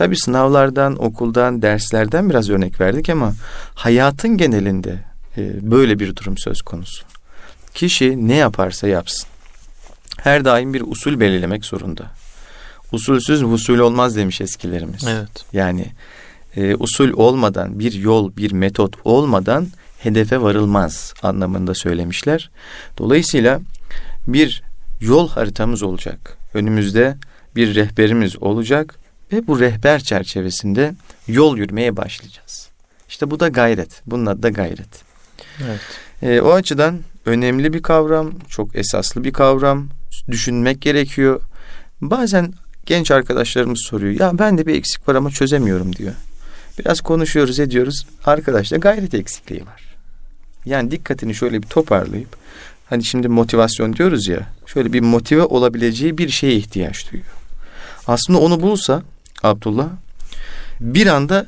Tabi 0.00 0.16
sınavlardan, 0.16 1.04
okuldan, 1.04 1.62
derslerden 1.62 2.30
biraz 2.30 2.50
örnek 2.50 2.80
verdik 2.80 3.08
ama 3.08 3.32
hayatın 3.74 4.36
genelinde 4.36 4.98
e, 5.36 5.70
böyle 5.70 5.98
bir 5.98 6.16
durum 6.16 6.38
söz 6.38 6.62
konusu. 6.62 7.04
Kişi 7.74 8.28
ne 8.28 8.34
yaparsa 8.34 8.88
yapsın. 8.88 9.28
Her 10.16 10.44
daim 10.44 10.74
bir 10.74 10.82
usul 10.86 11.20
belirlemek 11.20 11.64
zorunda. 11.64 12.02
Usulsüz 12.92 13.42
usul 13.42 13.78
olmaz 13.78 14.16
demiş 14.16 14.40
eskilerimiz. 14.40 15.04
Evet. 15.08 15.44
Yani 15.52 15.86
e, 16.56 16.74
usul 16.74 17.12
olmadan, 17.12 17.78
bir 17.78 17.92
yol, 17.92 18.36
bir 18.36 18.52
metot 18.52 18.96
olmadan 19.04 19.66
hedefe 19.98 20.42
varılmaz 20.42 21.14
anlamında 21.22 21.74
söylemişler. 21.74 22.50
Dolayısıyla 22.98 23.60
bir 24.26 24.62
yol 25.00 25.28
haritamız 25.28 25.82
olacak. 25.82 26.38
Önümüzde 26.54 27.16
bir 27.56 27.74
rehberimiz 27.74 28.42
olacak 28.42 28.99
ve 29.32 29.46
bu 29.46 29.60
rehber 29.60 30.00
çerçevesinde 30.00 30.94
yol 31.28 31.56
yürümeye 31.56 31.96
başlayacağız. 31.96 32.68
İşte 33.08 33.30
bu 33.30 33.40
da 33.40 33.48
gayret. 33.48 34.02
Bunun 34.06 34.26
adı 34.26 34.42
da 34.42 34.48
gayret. 34.48 35.04
Evet. 35.64 35.80
E, 36.22 36.40
o 36.40 36.52
açıdan 36.52 37.00
önemli 37.26 37.72
bir 37.72 37.82
kavram, 37.82 38.32
çok 38.48 38.76
esaslı 38.76 39.24
bir 39.24 39.32
kavram. 39.32 39.88
Düşünmek 40.28 40.82
gerekiyor. 40.82 41.40
Bazen 42.00 42.52
genç 42.86 43.10
arkadaşlarımız 43.10 43.80
soruyor. 43.82 44.20
Ya 44.20 44.38
ben 44.38 44.58
de 44.58 44.66
bir 44.66 44.74
eksik 44.74 45.08
var 45.08 45.14
ama 45.14 45.30
çözemiyorum 45.30 45.96
diyor. 45.96 46.12
Biraz 46.78 47.00
konuşuyoruz 47.00 47.60
ediyoruz. 47.60 48.06
Arkadaşta 48.24 48.76
gayret 48.76 49.14
eksikliği 49.14 49.60
var. 49.60 49.90
Yani 50.64 50.90
dikkatini 50.90 51.34
şöyle 51.34 51.62
bir 51.62 51.66
toparlayıp 51.66 52.36
hani 52.86 53.04
şimdi 53.04 53.28
motivasyon 53.28 53.96
diyoruz 53.96 54.28
ya 54.28 54.48
şöyle 54.66 54.92
bir 54.92 55.00
motive 55.00 55.42
olabileceği 55.42 56.18
bir 56.18 56.28
şeye 56.28 56.54
ihtiyaç 56.54 57.12
duyuyor. 57.12 57.30
Aslında 58.06 58.38
onu 58.38 58.62
bulsa 58.62 59.02
Abdullah 59.42 59.88
bir 60.80 61.06
anda 61.06 61.46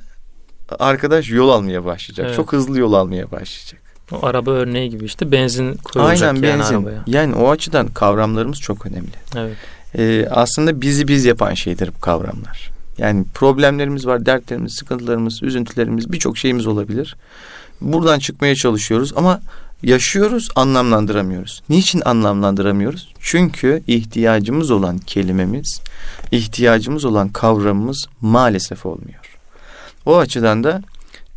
arkadaş 0.79 1.31
yol 1.31 1.49
almaya 1.49 1.85
başlayacak. 1.85 2.27
Evet. 2.27 2.37
Çok 2.37 2.53
hızlı 2.53 2.79
yol 2.79 2.93
almaya 2.93 3.31
başlayacak. 3.31 3.83
O 4.13 4.27
araba 4.27 4.51
örneği 4.51 4.91
gibi 4.91 5.05
işte 5.05 5.33
benzin 5.33 5.75
koyulacak 5.75 6.29
Aynen, 6.29 6.43
yani 6.43 6.59
benzin. 6.59 6.75
arabaya. 6.75 7.05
Yani 7.07 7.35
o 7.35 7.51
açıdan 7.51 7.87
kavramlarımız 7.87 8.61
çok 8.61 8.87
önemli. 8.87 9.11
Evet. 9.37 9.57
Ee, 9.99 10.27
aslında 10.31 10.81
bizi 10.81 11.09
biz 11.09 11.25
yapan 11.25 11.55
şeydir 11.55 11.91
bu 11.97 12.01
kavramlar. 12.01 12.71
Yani 12.99 13.25
problemlerimiz 13.35 14.07
var, 14.07 14.27
dertlerimiz, 14.27 14.73
sıkıntılarımız, 14.75 15.43
üzüntülerimiz 15.43 16.13
birçok 16.13 16.39
şeyimiz 16.39 16.67
olabilir. 16.67 17.17
buradan 17.81 18.19
çıkmaya 18.19 18.55
çalışıyoruz 18.55 19.13
ama 19.17 19.41
yaşıyoruz, 19.83 20.49
anlamlandıramıyoruz. 20.57 21.63
Niçin 21.69 22.03
anlamlandıramıyoruz? 22.05 23.13
Çünkü 23.21 23.83
ihtiyacımız 23.87 24.71
olan 24.71 24.99
kelimemiz, 24.99 25.81
ihtiyacımız 26.31 27.05
olan 27.05 27.29
kavramımız 27.29 28.07
maalesef 28.21 28.87
olmuyor. 28.87 29.39
O 30.07 30.19
açıdan 30.19 30.65
da 30.65 30.83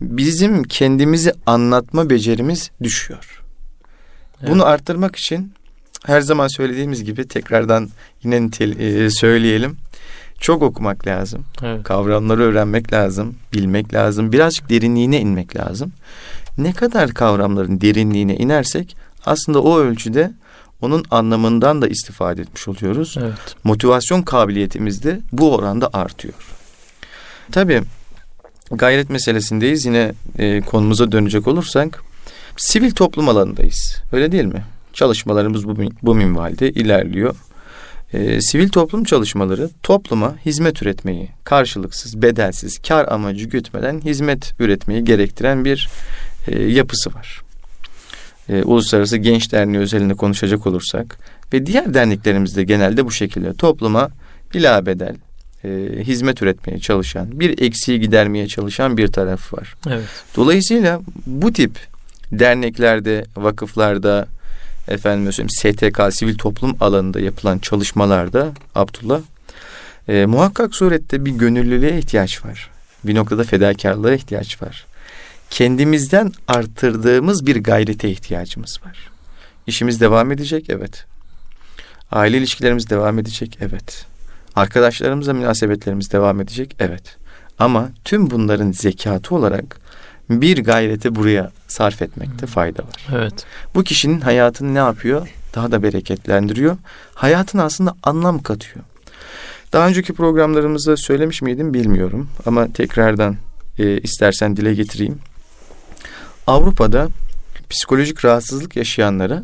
bizim 0.02 0.64
kendimizi 0.64 1.34
anlatma 1.46 2.10
becerimiz 2.10 2.72
düşüyor. 2.84 3.44
Evet. 4.42 4.50
Bunu 4.50 4.66
arttırmak 4.66 5.16
için 5.16 5.54
her 6.06 6.22
zaman 6.22 6.48
söylediğimiz 6.48 7.04
gibi 7.04 7.28
tekrardan 7.28 7.90
yine 8.24 8.42
nitel, 8.42 8.80
e, 8.80 9.10
söyleyelim. 9.10 9.78
Çok 10.40 10.62
okumak 10.62 11.08
lazım. 11.08 11.46
Evet. 11.64 11.84
Kavramları 11.84 12.42
öğrenmek 12.42 12.94
lazım, 12.94 13.36
bilmek 13.54 13.94
lazım. 13.94 14.32
Birazcık 14.32 14.70
derinliğine 14.70 15.20
inmek 15.20 15.56
lazım. 15.56 15.92
Ne 16.58 16.74
kadar 16.74 17.14
kavramların 17.14 17.82
derinliğine 17.82 18.36
inersek 18.36 18.98
aslında 19.26 19.62
o 19.62 19.80
ölçüde 19.80 20.32
onun 20.82 21.06
anlamından 21.12 21.82
da 21.82 21.88
istifade 21.88 22.42
etmiş 22.42 22.68
oluyoruz. 22.68 23.16
Evet. 23.20 23.56
Motivasyon 23.64 24.22
kabiliyetimiz 24.22 25.04
de 25.04 25.20
bu 25.32 25.56
oranda 25.56 25.90
artıyor. 25.94 26.34
Tabii 27.52 27.82
gayret 28.72 29.10
meselesindeyiz. 29.10 29.86
Yine 29.86 30.14
e, 30.38 30.62
konumuza 30.62 31.12
dönecek 31.12 31.48
olursak 31.48 32.02
sivil 32.58 32.92
toplum 32.92 33.30
alanındayız. 33.30 34.02
Öyle 34.12 34.32
değil 34.32 34.46
mi? 34.46 34.64
Çalışmalarımız 34.94 35.68
bu, 35.68 35.76
bu 36.02 36.16
minvalde 36.16 36.70
ilerliyor. 36.70 37.36
E, 38.14 38.42
sivil 38.42 38.70
toplum 38.70 39.04
çalışmaları 39.04 39.70
topluma 39.84 40.36
hizmet 40.46 40.82
üretmeyi 40.82 41.30
karşılıksız, 41.44 42.22
bedelsiz, 42.22 42.78
kar 42.88 43.08
amacı 43.08 43.46
gütmeden 43.46 44.02
hizmet 44.02 44.54
üretmeyi 44.60 45.04
gerektiren 45.04 45.66
bir 45.66 45.90
e, 46.48 46.64
yapısı 46.64 47.14
var. 47.14 47.42
E, 48.50 48.64
Uluslararası 48.64 49.18
Genç 49.18 49.52
Derneği 49.52 49.80
özelinde 49.80 50.14
konuşacak 50.14 50.68
olursak 50.68 51.18
ve 51.54 51.66
diğer 51.66 51.94
derneklerimizde 51.94 52.64
genelde 52.64 53.06
bu 53.06 53.12
şekilde 53.12 53.54
topluma 53.54 54.10
bila 54.54 54.86
bedel 54.86 55.16
e, 55.64 55.68
hizmet 56.04 56.42
üretmeye 56.42 56.80
çalışan, 56.80 57.40
bir 57.40 57.62
eksiği 57.62 58.00
gidermeye 58.00 58.48
çalışan 58.48 58.98
bir 58.98 59.08
taraf 59.08 59.54
var. 59.54 59.76
Evet. 59.88 60.06
Dolayısıyla 60.36 61.02
bu 61.26 61.54
tip 61.54 61.72
derneklerde, 62.32 63.26
vakıflarda, 63.38 64.28
efendim 64.88 65.34
söyleyeyim 65.34 65.50
STK 65.50 66.18
sivil 66.18 66.36
toplum 66.38 66.76
alanında 66.80 67.20
yapılan 67.20 67.60
çalışmalarda 67.60 68.52
Abdullah 68.76 69.22
e, 70.08 70.26
muhakkak 70.26 70.76
surette 70.76 71.26
bir 71.26 71.32
gönüllülüğe 71.32 71.98
ihtiyaç 71.98 72.46
var. 72.46 72.70
Bir 73.04 73.16
noktada 73.16 73.44
fedakarlığa 73.44 74.14
ihtiyaç 74.14 74.62
var. 74.62 74.86
Kendimizden 75.50 76.32
arttırdığımız 76.48 77.46
bir 77.46 77.64
gayrete 77.64 78.10
ihtiyacımız 78.10 78.80
var. 78.86 79.12
İşimiz 79.68 80.02
devam 80.02 80.32
edecek 80.32 80.70
evet. 80.70 81.06
Aile 82.12 82.38
ilişkilerimiz 82.38 82.90
devam 82.90 83.20
edecek 83.20 83.58
evet. 83.62 84.06
Arkadaşlarımızla 84.56 85.34
münasebetlerimiz 85.34 86.12
devam 86.12 86.42
edecek 86.42 86.76
evet. 86.80 87.18
Ama 87.60 87.90
tüm 88.04 88.30
bunların 88.30 88.72
zekatı 88.72 89.36
olarak 89.36 89.80
bir 90.30 90.64
gayreti 90.64 91.16
buraya 91.16 91.52
sarf 91.68 92.02
etmekte 92.02 92.46
fayda 92.46 92.84
var. 92.84 93.08
Evet. 93.16 93.46
Bu 93.76 93.84
kişinin 93.84 94.22
hayatını 94.22 94.74
ne 94.74 94.78
yapıyor? 94.78 95.28
Daha 95.56 95.72
da 95.72 95.84
bereketlendiriyor. 95.84 96.78
Hayatına 97.14 97.64
aslında 97.64 97.96
anlam 98.04 98.42
katıyor. 98.42 98.86
Daha 99.74 99.88
önceki 99.88 100.14
programlarımızda 100.14 100.98
söylemiş 100.98 101.42
miydim 101.42 101.74
bilmiyorum 101.74 102.30
ama 102.46 102.74
tekrardan 102.74 103.36
e, 103.80 103.98
istersen 103.98 104.58
dile 104.58 104.74
getireyim. 104.74 105.20
Avrupa'da 106.48 107.08
psikolojik 107.70 108.26
rahatsızlık 108.26 108.76
yaşayanlara 108.76 109.44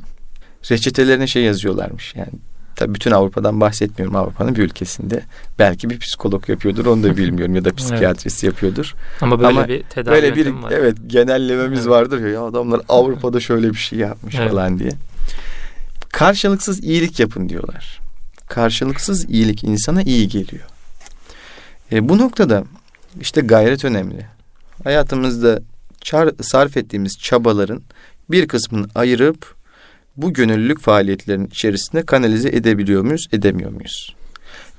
reçetelerine 0.71 1.27
şey 1.27 1.43
yazıyorlarmış. 1.43 2.15
Yani 2.15 2.31
Tabii 2.75 2.95
bütün 2.95 3.11
Avrupa'dan 3.11 3.61
bahsetmiyorum 3.61 4.15
Avrupa'nın 4.15 4.55
bir 4.55 4.63
ülkesinde. 4.63 5.23
Belki 5.59 5.89
bir 5.89 5.99
psikolog 5.99 6.49
yapıyordur 6.49 6.85
onu 6.85 7.03
da 7.03 7.17
bilmiyorum 7.17 7.55
ya 7.55 7.65
da 7.65 7.73
psikiyatrist 7.73 8.43
evet. 8.43 8.53
yapıyordur. 8.53 8.95
Ama 9.21 9.39
böyle 9.39 9.59
Ama 9.59 9.67
bir 9.67 9.83
tedavi 9.83 10.13
böyle 10.13 10.35
bir 10.35 10.47
var. 10.47 10.71
evet 10.71 10.97
genellememiz 11.07 11.79
evet. 11.79 11.89
vardır 11.89 12.27
ya, 12.27 12.41
adamlar 12.43 12.81
Avrupa'da 12.89 13.39
şöyle 13.39 13.69
bir 13.69 13.77
şey 13.77 13.99
yapmış 13.99 14.35
evet. 14.35 14.49
falan 14.49 14.79
diye. 14.79 14.91
Karşılıksız 16.09 16.83
iyilik 16.83 17.19
yapın 17.19 17.49
diyorlar. 17.49 17.99
Karşılıksız 18.47 19.29
iyilik 19.29 19.63
insana 19.63 20.01
iyi 20.01 20.27
geliyor. 20.27 20.65
E, 21.91 22.09
bu 22.09 22.17
noktada 22.17 22.63
işte 23.21 23.41
gayret 23.41 23.85
önemli. 23.85 24.25
Hayatımızda 24.83 25.59
çar, 26.01 26.29
sarf 26.41 26.77
ettiğimiz 26.77 27.17
çabaların 27.19 27.81
bir 28.31 28.47
kısmını 28.47 28.87
ayırıp 28.95 29.55
bu 30.17 30.33
gönüllülük 30.33 30.81
faaliyetlerinin 30.81 31.47
içerisinde 31.47 32.05
kanalize 32.05 32.49
edebiliyor 32.49 33.01
muyuz, 33.01 33.27
edemiyor 33.31 33.71
muyuz? 33.71 34.15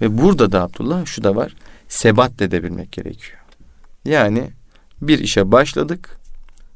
Ve 0.01 0.19
burada 0.19 0.53
da 0.53 0.63
Abdullah 0.63 1.07
şu 1.07 1.25
da 1.25 1.37
var. 1.37 1.55
Sebat 1.89 2.43
edebilmek 2.43 2.93
gerekiyor. 2.93 3.39
Yani 4.05 4.51
bir 5.03 5.19
işe 5.19 5.53
başladık. 5.53 6.19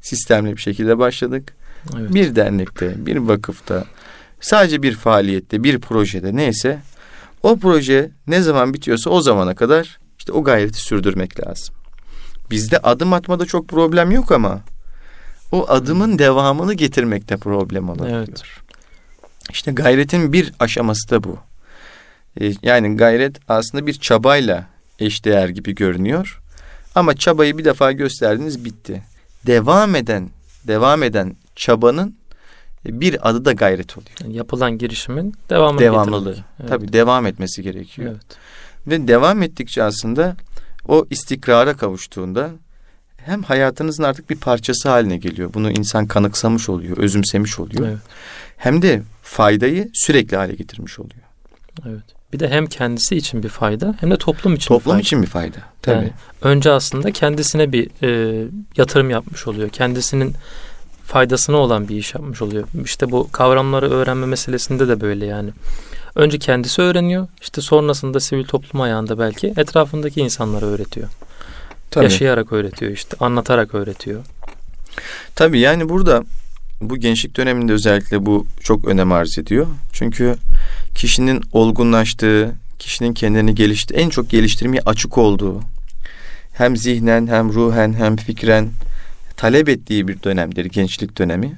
Sistemli 0.01 0.51
bir 0.51 0.61
şekilde 0.61 0.97
başladık. 0.97 1.55
Evet. 1.99 2.13
Bir 2.13 2.35
dernekte, 2.35 3.05
bir 3.05 3.15
vakıfta, 3.15 3.85
sadece 4.39 4.83
bir 4.83 4.95
faaliyette, 4.95 5.63
bir 5.63 5.79
projede 5.79 6.35
neyse 6.35 6.79
o 7.43 7.57
proje 7.57 8.11
ne 8.27 8.41
zaman 8.41 8.73
bitiyorsa 8.73 9.09
o 9.09 9.21
zamana 9.21 9.55
kadar 9.55 9.99
işte 10.19 10.31
o 10.31 10.43
gayreti 10.43 10.81
sürdürmek 10.81 11.47
lazım. 11.47 11.75
Bizde 12.51 12.77
adım 12.77 13.13
atmada 13.13 13.45
çok 13.45 13.67
problem 13.67 14.11
yok 14.11 14.31
ama 14.31 14.61
o 15.51 15.65
adımın 15.69 16.19
devamını 16.19 16.73
getirmekte 16.73 17.37
problem 17.37 17.89
olabiliyor. 17.89 18.17
Evet. 18.17 18.41
İşte 19.49 19.71
gayretin 19.71 20.33
bir 20.33 20.53
aşaması 20.59 21.09
da 21.09 21.23
bu. 21.23 21.37
Ee, 22.41 22.53
yani 22.61 22.97
gayret 22.97 23.37
aslında 23.47 23.87
bir 23.87 23.93
çabayla 23.93 24.65
eşdeğer 24.99 25.49
gibi 25.49 25.75
görünüyor. 25.75 26.41
Ama 26.95 27.15
çabayı 27.15 27.57
bir 27.57 27.65
defa 27.65 27.91
gösterdiniz 27.91 28.65
bitti. 28.65 29.03
Devam 29.45 29.95
eden, 29.95 30.29
devam 30.67 31.03
eden 31.03 31.35
çabanın 31.55 32.15
bir 32.85 33.29
adı 33.29 33.45
da 33.45 33.51
gayret 33.51 33.97
oluyor. 33.97 34.11
Yani 34.21 34.35
yapılan 34.35 34.77
girişimin 34.77 35.33
devamını 35.49 35.79
devamlılığı. 35.79 36.37
Evet. 36.59 36.69
Tabii 36.69 36.93
devam 36.93 37.25
etmesi 37.25 37.63
gerekiyor. 37.63 38.11
Evet. 38.11 38.37
Ve 38.87 39.07
devam 39.07 39.43
ettikçe 39.43 39.83
aslında 39.83 40.35
o 40.87 41.05
istikrara 41.09 41.77
kavuştuğunda 41.77 42.49
hem 43.17 43.43
hayatınızın 43.43 44.03
artık 44.03 44.29
bir 44.29 44.35
parçası 44.35 44.89
haline 44.89 45.17
geliyor. 45.17 45.53
Bunu 45.53 45.71
insan 45.71 46.07
kanıksamış 46.07 46.69
oluyor, 46.69 46.97
özümsemiş 46.97 47.59
oluyor. 47.59 47.87
Evet. 47.87 47.97
Hem 48.57 48.81
de 48.81 49.01
faydayı 49.23 49.89
sürekli 49.93 50.37
hale 50.37 50.55
getirmiş 50.55 50.99
oluyor. 50.99 51.23
Evet. 51.85 52.03
Bir 52.33 52.39
de 52.39 52.49
hem 52.49 52.67
kendisi 52.67 53.15
için 53.15 53.43
bir 53.43 53.49
fayda 53.49 53.95
hem 53.99 54.11
de 54.11 54.17
toplum 54.17 54.55
için 54.55 54.67
toplum 54.67 54.79
bir 54.79 54.91
fayda. 54.91 55.01
için 55.01 55.21
bir 55.21 55.27
fayda. 55.27 55.57
Tabii. 55.81 55.95
Yani 55.95 56.11
önce 56.41 56.71
aslında 56.71 57.11
kendisine 57.11 57.71
bir 57.71 57.89
e, 58.03 58.43
yatırım 58.77 59.09
yapmış 59.09 59.47
oluyor. 59.47 59.69
Kendisinin 59.69 60.35
faydasına 61.03 61.57
olan 61.57 61.87
bir 61.87 61.95
iş 61.95 62.15
yapmış 62.15 62.41
oluyor. 62.41 62.67
İşte 62.83 63.11
bu 63.11 63.31
kavramları 63.31 63.89
öğrenme 63.91 64.25
meselesinde 64.25 64.87
de 64.87 65.01
böyle 65.01 65.25
yani. 65.25 65.49
Önce 66.17 66.39
kendisi 66.39 66.81
öğreniyor. 66.81 67.27
İşte 67.41 67.61
sonrasında 67.61 68.19
sivil 68.19 68.43
toplum 68.43 68.81
ayağında 68.81 69.19
belki 69.19 69.53
etrafındaki 69.57 70.21
insanlara 70.21 70.65
öğretiyor. 70.65 71.07
Tabii. 71.91 72.03
Yaşayarak 72.03 72.53
öğretiyor 72.53 72.91
işte, 72.91 73.17
anlatarak 73.19 73.75
öğretiyor. 73.75 74.23
Tabii 75.35 75.59
yani 75.59 75.89
burada 75.89 76.23
bu 76.81 76.97
gençlik 76.97 77.37
döneminde 77.37 77.73
özellikle 77.73 78.25
bu 78.25 78.45
çok 78.61 78.85
önem 78.85 79.11
arz 79.11 79.37
ediyor. 79.37 79.67
Çünkü 79.93 80.35
kişinin 80.95 81.41
olgunlaştığı, 81.51 82.55
kişinin 82.79 83.13
kendini 83.13 83.55
gelişti 83.55 83.93
en 83.93 84.09
çok 84.09 84.29
geliştirmeye 84.29 84.81
açık 84.85 85.17
olduğu, 85.17 85.61
hem 86.53 86.77
zihnen 86.77 87.27
hem 87.27 87.53
ruhen 87.53 87.93
hem 87.93 88.15
fikren 88.15 88.69
talep 89.35 89.69
ettiği 89.69 90.07
bir 90.07 90.23
dönemdir 90.23 90.65
gençlik 90.65 91.17
dönemi. 91.17 91.57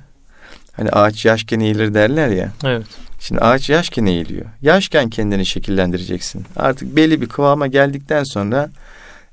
Hani 0.71 0.89
ağaç 0.89 1.25
yaşken 1.25 1.59
eğilir 1.59 1.93
derler 1.93 2.29
ya. 2.29 2.51
Evet. 2.63 2.87
Şimdi 3.19 3.41
ağaç 3.41 3.69
yaşken 3.69 4.05
eğiliyor. 4.05 4.45
Yaşken 4.61 5.09
kendini 5.09 5.45
şekillendireceksin. 5.45 6.45
Artık 6.55 6.95
belli 6.95 7.21
bir 7.21 7.29
kıvama 7.29 7.67
geldikten 7.67 8.23
sonra 8.23 8.69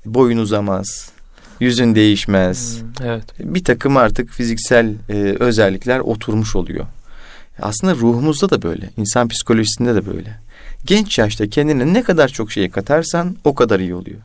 boyun 0.07 0.39
uzamaz, 0.39 1.11
yüzün 1.61 1.95
değişmez. 1.95 2.81
Hmm, 2.81 3.07
evet. 3.07 3.25
Bir 3.39 3.65
takım 3.65 3.97
artık 3.97 4.31
fiziksel 4.31 4.95
e, 5.09 5.15
özellikler 5.41 5.99
oturmuş 5.99 6.57
oluyor. 6.57 6.87
Aslında 7.63 7.95
ruhumuzda 7.95 8.51
da 8.51 8.63
böyle, 8.63 8.91
insan 8.97 9.29
psikolojisinde 9.29 9.95
de 9.95 10.07
böyle. 10.07 10.39
Genç 10.85 11.19
yaşta 11.19 11.49
kendine 11.49 11.95
ne 11.95 12.03
kadar 12.03 12.29
çok 12.29 12.53
şey 12.53 12.71
katarsan 12.71 13.37
o 13.45 13.55
kadar 13.55 13.81
iyi 13.81 13.95
oluyor. 13.95 14.19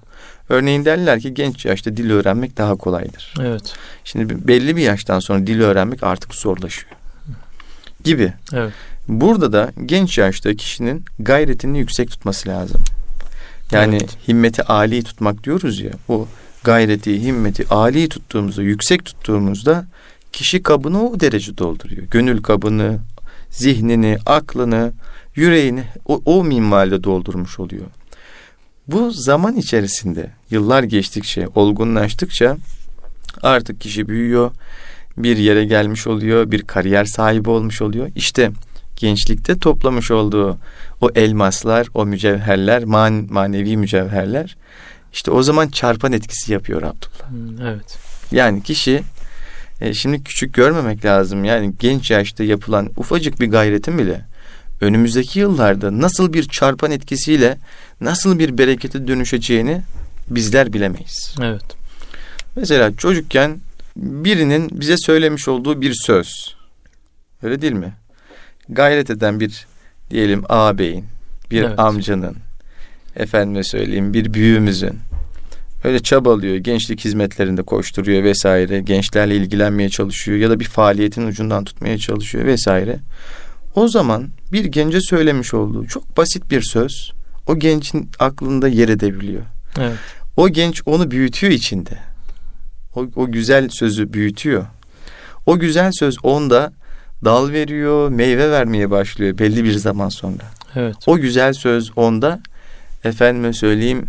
Örneğin 0.50 0.86
derler 0.86 1.20
ki 1.20 1.34
genç 1.34 1.66
yaşta 1.66 1.98
dil 1.98 2.12
öğrenmek 2.12 2.58
daha 2.58 2.76
kolaydır. 2.76 3.34
Evet. 3.42 3.74
Şimdi 4.04 4.48
belli 4.48 4.76
bir 4.76 4.82
yaştan 4.82 5.20
sonra 5.20 5.48
dil 5.48 5.62
öğrenmek 5.62 6.04
artık 6.04 6.36
zorlaşıyor. 6.36 6.94
Gibi. 8.04 8.34
Evet. 8.54 8.74
Burada 9.12 9.54
da 9.54 9.72
genç 9.86 10.18
yaşta 10.18 10.54
kişinin 10.54 11.06
gayretini 11.20 11.80
yüksek 11.80 12.12
tutması 12.12 12.50
lazım. 12.50 12.82
Yani 13.72 13.96
evet. 13.96 14.18
himmeti 14.28 14.64
âli 14.64 15.04
tutmak 15.04 15.44
diyoruz 15.44 15.80
ya. 15.80 15.92
O 16.10 16.28
gayreti, 16.64 17.24
himmeti 17.24 17.68
âli 17.70 18.10
tuttuğumuzda, 18.10 18.62
yüksek 18.62 19.06
tuttuğumuzda 19.06 19.86
kişi 20.32 20.64
kabını 20.64 21.10
o 21.10 21.20
derece 21.20 21.58
dolduruyor. 21.58 22.04
Gönül 22.12 22.42
kabını, 22.42 23.00
zihnini, 23.50 24.18
aklını, 24.26 24.92
yüreğini 25.36 25.84
o, 26.06 26.22
o 26.26 26.44
minvalde 26.44 27.04
doldurmuş 27.04 27.60
oluyor. 27.60 27.86
Bu 28.88 29.12
zaman 29.12 29.56
içerisinde 29.56 30.32
yıllar 30.50 30.84
geçtikçe, 30.84 31.48
olgunlaştıkça 31.56 32.58
artık 33.42 33.82
kişi 33.82 34.08
büyüyor, 34.08 34.52
bir 35.18 35.38
yere 35.38 35.66
gelmiş 35.66 36.08
oluyor, 36.08 36.52
bir 36.52 36.62
kariyer 36.62 37.06
sahibi 37.06 37.50
olmuş 37.50 37.82
oluyor. 37.82 38.10
İşte 38.16 38.52
gençlikte 39.02 39.60
toplamış 39.60 40.12
olduğu 40.12 40.58
o 41.02 41.10
elmaslar, 41.16 41.88
o 41.94 42.06
mücevherler, 42.06 42.84
man, 42.84 43.28
manevi 43.30 43.78
mücevherler 43.78 44.58
işte 45.14 45.32
o 45.32 45.44
zaman 45.44 45.68
çarpan 45.68 46.12
etkisi 46.12 46.54
yapıyor 46.54 46.82
Abdullah. 46.82 47.30
Hmm, 47.30 47.66
evet. 47.66 47.98
Yani 48.32 48.64
kişi 48.64 49.02
e, 49.82 49.94
şimdi 49.94 50.24
küçük 50.24 50.54
görmemek 50.54 51.06
lazım. 51.06 51.46
Yani 51.46 51.74
genç 51.80 52.12
yaşta 52.12 52.44
yapılan 52.44 52.90
ufacık 52.98 53.40
bir 53.40 53.52
gayretin 53.52 53.98
bile 53.98 54.26
önümüzdeki 54.82 55.40
yıllarda 55.40 56.02
nasıl 56.02 56.34
bir 56.34 56.44
çarpan 56.44 56.92
etkisiyle 56.92 57.58
nasıl 58.02 58.40
bir 58.40 58.58
berekete 58.58 59.08
dönüşeceğini 59.08 59.82
bizler 60.28 60.74
bilemeyiz. 60.74 61.36
Evet. 61.42 61.64
Mesela 62.56 62.96
çocukken 62.98 63.58
birinin 63.96 64.70
bize 64.72 64.98
söylemiş 64.98 65.48
olduğu 65.48 65.82
bir 65.82 65.94
söz. 65.94 66.56
Öyle 67.44 67.62
değil 67.62 67.74
mi? 67.74 67.94
Gayret 68.72 69.10
eden 69.10 69.40
bir 69.40 69.68
diyelim 70.12 70.44
ağabeyin, 70.50 71.06
bir 71.52 71.64
evet. 71.64 71.80
amcanın, 71.80 72.36
efendime 73.16 73.64
söyleyeyim 73.64 74.14
bir 74.14 74.34
büyüğümüzün 74.34 75.00
öyle 75.84 76.00
çabalıyor, 76.00 76.56
gençlik 76.56 77.06
hizmetlerinde 77.06 77.64
koşturuyor 77.64 78.24
vesaire, 78.24 78.80
gençlerle 78.80 79.36
ilgilenmeye 79.36 79.90
çalışıyor 79.90 80.38
ya 80.38 80.50
da 80.50 80.60
bir 80.60 80.66
faaliyetin 80.66 81.28
ucundan 81.28 81.64
tutmaya 81.64 81.98
çalışıyor 81.98 82.46
vesaire. 82.46 83.00
O 83.76 83.88
zaman 83.88 84.30
bir 84.52 84.66
gence 84.66 85.02
söylemiş 85.02 85.54
olduğu 85.54 85.88
çok 85.88 86.18
basit 86.18 86.52
bir 86.52 86.62
söz 86.62 87.12
o 87.48 87.60
gencin 87.60 88.10
aklında 88.20 88.68
yer 88.68 88.90
edebiliyor. 88.90 89.42
Evet. 89.80 89.98
O 90.38 90.50
genç 90.50 90.82
onu 90.86 91.12
büyütüyor 91.12 91.54
içinde. 91.54 91.98
O, 92.96 93.08
o 93.16 93.32
güzel 93.32 93.70
sözü 93.70 94.14
büyütüyor. 94.14 94.66
O 95.46 95.60
güzel 95.60 95.92
söz 95.92 96.16
onda 96.24 96.74
dal 97.24 97.52
veriyor, 97.52 98.10
meyve 98.10 98.52
vermeye 98.52 98.92
başlıyor 98.92 99.38
belli 99.38 99.64
bir 99.64 99.74
zaman 99.74 100.10
sonra. 100.10 100.44
Evet. 100.76 100.96
O 101.08 101.18
güzel 101.18 101.54
söz 101.54 101.92
onda 101.96 102.40
efendime 103.04 103.54
söyleyeyim 103.54 104.08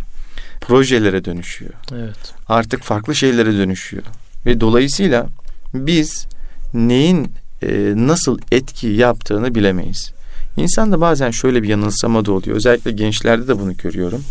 projelere 0.61 1.25
dönüşüyor. 1.25 1.73
Evet. 1.93 2.33
Artık 2.47 2.83
farklı 2.83 3.15
şeylere 3.15 3.53
dönüşüyor. 3.53 4.03
Ve 4.45 4.61
dolayısıyla 4.61 5.27
biz 5.73 6.27
neyin 6.73 7.31
e, 7.61 7.93
nasıl 7.95 8.39
etki 8.51 8.87
yaptığını 8.87 9.55
bilemeyiz. 9.55 10.11
İnsanda 10.57 11.01
bazen 11.01 11.31
şöyle 11.31 11.63
bir 11.63 11.67
yanılsama 11.67 12.25
da 12.25 12.31
oluyor. 12.31 12.55
Özellikle 12.55 12.91
gençlerde 12.91 13.47
de 13.47 13.59
bunu 13.59 13.77
görüyorum. 13.77 14.23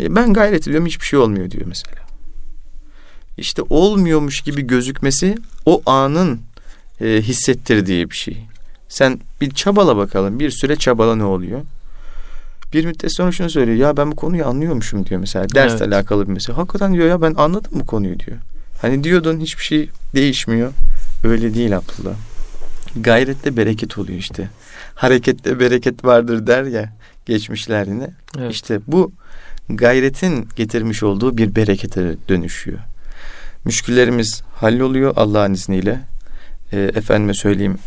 E, 0.00 0.16
ben 0.16 0.32
gayret 0.32 0.62
ediyorum 0.62 0.86
hiçbir 0.86 1.06
şey 1.06 1.18
olmuyor 1.18 1.50
diyor 1.50 1.66
mesela. 1.66 2.02
İşte 3.36 3.62
olmuyormuş 3.70 4.40
gibi 4.40 4.66
gözükmesi 4.66 5.36
o 5.66 5.82
anın 5.86 6.40
e, 7.02 7.22
hissettirdiği 7.22 8.10
bir 8.10 8.16
şey. 8.16 8.38
Sen 8.88 9.20
bir 9.40 9.50
çabala 9.50 9.96
bakalım. 9.96 10.38
Bir 10.38 10.50
süre 10.50 10.76
çabala 10.76 11.16
ne 11.16 11.24
oluyor? 11.24 11.60
Bir 12.72 12.84
müddet 12.84 13.12
sonra 13.16 13.32
şunu 13.32 13.50
söylüyor. 13.50 13.78
Ya 13.78 13.96
ben 13.96 14.12
bu 14.12 14.16
konuyu 14.16 14.46
anlıyormuşum 14.46 15.06
diyor 15.06 15.20
mesela. 15.20 15.48
Dersle 15.54 15.76
evet. 15.84 15.94
alakalı 15.94 16.28
bir 16.28 16.32
mesele. 16.32 16.56
Hakikaten 16.56 16.94
diyor 16.94 17.06
ya 17.06 17.22
ben 17.22 17.34
anladım 17.36 17.70
bu 17.74 17.86
konuyu 17.86 18.18
diyor. 18.18 18.36
Hani 18.82 19.04
diyordun 19.04 19.40
hiçbir 19.40 19.62
şey 19.62 19.88
değişmiyor. 20.14 20.72
Öyle 21.24 21.54
değil 21.54 21.76
Abdullah. 21.76 22.14
Gayrette 22.96 23.56
bereket 23.56 23.98
oluyor 23.98 24.18
işte. 24.18 24.48
Harekette 24.94 25.60
bereket 25.60 26.04
vardır 26.04 26.46
der 26.46 26.64
ya 26.64 26.92
geçmişler 27.26 27.86
yine. 27.86 28.10
Evet. 28.38 28.52
İşte 28.52 28.80
bu 28.86 29.12
gayretin 29.68 30.48
getirmiş 30.56 31.02
olduğu 31.02 31.36
bir 31.36 31.54
berekete 31.54 32.16
dönüşüyor. 32.28 32.78
Müşküllerimiz 33.64 34.42
halloluyor 34.54 35.12
Allah'ın 35.16 35.52
izniyle. 35.52 36.11
E, 36.72 36.80
efendime 36.80 37.34
söyleyeyim 37.34 37.78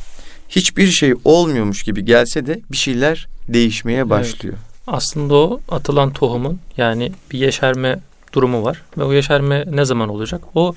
hiçbir 0.50 0.88
şey 0.88 1.14
olmuyormuş 1.24 1.84
gibi 1.84 2.06
gelse 2.06 2.46
de 2.46 2.60
bir 2.72 2.78
şeyler 2.78 3.28
değişmeye 3.48 4.10
başlıyor. 4.10 4.56
Evet. 4.56 4.76
Aslında 4.88 5.36
o 5.36 5.62
atılan 5.70 6.14
tohumun 6.14 6.60
yani 6.78 7.12
bir 7.32 7.40
yeşerme 7.40 8.00
durumu 8.34 8.64
var 8.64 8.82
ve 8.98 9.04
o 9.04 9.14
yeşerme 9.14 9.66
ne 9.72 9.86
zaman 9.86 10.10
olacak? 10.10 10.42
O 10.56 10.76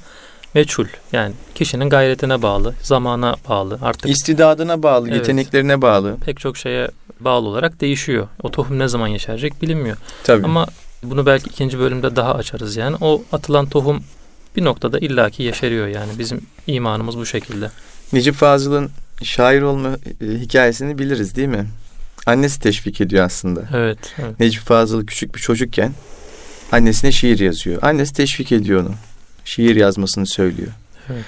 meçhul. 0.54 0.86
Yani 1.12 1.34
kişinin 1.54 1.90
gayretine 1.90 2.42
bağlı, 2.42 2.74
zamana 2.82 3.36
bağlı. 3.48 3.78
Artık 3.82 4.10
istidadına 4.10 4.82
bağlı, 4.82 5.08
evet, 5.08 5.16
yeteneklerine 5.16 5.82
bağlı. 5.82 6.16
Pek 6.24 6.40
çok 6.40 6.56
şeye 6.56 6.90
bağlı 7.20 7.48
olarak 7.48 7.80
değişiyor. 7.80 8.28
O 8.42 8.50
tohum 8.50 8.78
ne 8.78 8.88
zaman 8.88 9.08
yeşerecek 9.08 9.62
bilinmiyor. 9.62 9.96
Tabii. 10.24 10.44
Ama 10.44 10.66
bunu 11.02 11.26
belki 11.26 11.48
ikinci 11.50 11.78
bölümde 11.78 12.16
daha 12.16 12.34
açarız 12.34 12.76
yani. 12.76 12.96
O 13.00 13.22
atılan 13.32 13.66
tohum 13.66 14.02
bir 14.56 14.64
noktada 14.64 14.98
illaki 14.98 15.42
yeşeriyor 15.42 15.86
yani. 15.86 16.18
Bizim 16.18 16.40
imanımız 16.66 17.18
bu 17.18 17.26
şekilde. 17.26 17.70
Necip 18.12 18.34
Fazıl'ın 18.34 18.90
şair 19.22 19.62
olma 19.62 19.88
e, 20.20 20.26
hikayesini 20.40 20.98
biliriz 20.98 21.36
değil 21.36 21.48
mi? 21.48 21.66
Annesi 22.26 22.60
teşvik 22.60 23.00
ediyor 23.00 23.24
aslında. 23.24 23.68
Evet, 23.74 23.98
evet. 24.18 24.40
Necip 24.40 24.62
Fazıl 24.62 25.06
küçük 25.06 25.34
bir 25.34 25.40
çocukken 25.40 25.92
annesine 26.72 27.12
şiir 27.12 27.38
yazıyor. 27.38 27.82
Annesi 27.82 28.14
teşvik 28.14 28.52
ediyor 28.52 28.82
onu. 28.82 28.94
Şiir 29.44 29.76
yazmasını 29.76 30.26
söylüyor. 30.26 30.72
Evet. 31.10 31.24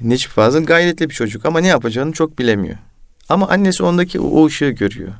Necip 0.00 0.30
Fazıl 0.30 0.64
gayretli 0.64 1.08
bir 1.10 1.14
çocuk 1.14 1.46
ama 1.46 1.60
ne 1.60 1.66
yapacağını 1.66 2.12
çok 2.12 2.38
bilemiyor. 2.38 2.76
Ama 3.28 3.48
annesi 3.48 3.82
ondaki 3.82 4.20
o 4.20 4.46
ışığı 4.46 4.70
görüyor. 4.70 5.12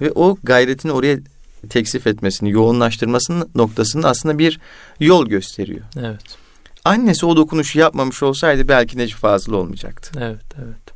Ve 0.00 0.12
o 0.14 0.36
gayretini 0.42 0.92
oraya 0.92 1.18
teksif 1.68 2.06
etmesini, 2.06 2.50
yoğunlaştırmasının 2.50 3.48
noktasını 3.54 4.08
aslında 4.08 4.38
bir 4.38 4.60
yol 5.00 5.26
gösteriyor. 5.26 5.82
Evet. 5.96 6.43
Annesi 6.84 7.26
o 7.26 7.36
dokunuşu 7.36 7.78
yapmamış 7.78 8.22
olsaydı 8.22 8.68
belki 8.68 8.98
Necip 8.98 9.18
Fazıl 9.18 9.52
olmayacaktı. 9.52 10.20
Evet, 10.20 10.64
evet. 10.64 10.94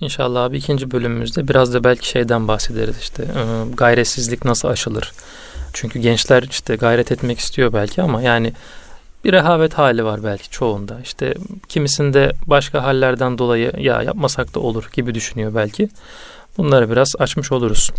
İnşallah 0.00 0.44
abi 0.44 0.56
ikinci 0.56 0.90
bölümümüzde 0.90 1.48
biraz 1.48 1.74
da 1.74 1.84
belki 1.84 2.08
şeyden 2.08 2.48
bahsederiz 2.48 2.98
işte 2.98 3.22
e, 3.22 3.74
gayretsizlik 3.74 4.44
nasıl 4.44 4.68
aşılır. 4.68 5.12
Çünkü 5.72 5.98
gençler 5.98 6.42
işte 6.50 6.76
gayret 6.76 7.12
etmek 7.12 7.38
istiyor 7.38 7.72
belki 7.72 8.02
ama 8.02 8.22
yani 8.22 8.52
bir 9.24 9.32
rehavet 9.32 9.74
hali 9.74 10.04
var 10.04 10.24
belki 10.24 10.50
çoğunda. 10.50 11.00
İşte 11.02 11.34
kimisinde 11.68 12.32
başka 12.46 12.82
hallerden 12.82 13.38
dolayı 13.38 13.72
ya 13.78 14.02
yapmasak 14.02 14.54
da 14.54 14.60
olur 14.60 14.88
gibi 14.92 15.14
düşünüyor 15.14 15.54
belki. 15.54 15.88
Bunları 16.58 16.90
biraz 16.90 17.16
açmış 17.18 17.52
oluruz. 17.52 17.90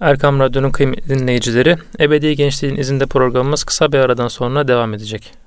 Erkam 0.00 0.40
Radyo'nun 0.40 0.70
kıymetli 0.70 1.08
dinleyicileri, 1.18 1.76
Ebedi 2.00 2.36
Gençliğin 2.36 2.76
izinde 2.76 3.06
programımız 3.06 3.64
kısa 3.64 3.92
bir 3.92 3.98
aradan 3.98 4.28
sonra 4.28 4.68
devam 4.68 4.94
edecek. 4.94 5.41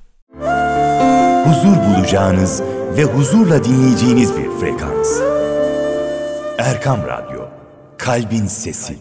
Huzur 1.45 1.77
bulacağınız 1.77 2.61
ve 2.97 3.03
huzurla 3.03 3.63
dinleyeceğiniz 3.63 4.37
bir 4.37 4.49
frekans. 4.59 5.21
Erkam 6.57 6.99
Radyo, 7.07 7.41
Kalbin 7.97 8.45
Sesi. 8.45 8.97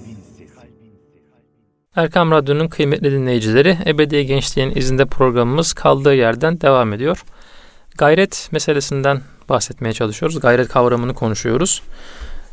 Erkam 1.96 2.30
Radyo'nun 2.30 2.68
kıymetli 2.68 3.12
dinleyicileri, 3.12 3.78
Ebedi 3.87 4.26
Gençliğin 4.26 4.72
izinde 4.76 5.04
programımız 5.04 5.72
kaldığı 5.72 6.14
yerden 6.14 6.61
devam 6.61 6.92
ediyor. 6.92 7.24
Gayret 7.98 8.48
meselesinden 8.52 9.20
bahsetmeye 9.48 9.92
çalışıyoruz. 9.92 10.40
Gayret 10.40 10.68
kavramını 10.68 11.14
konuşuyoruz. 11.14 11.83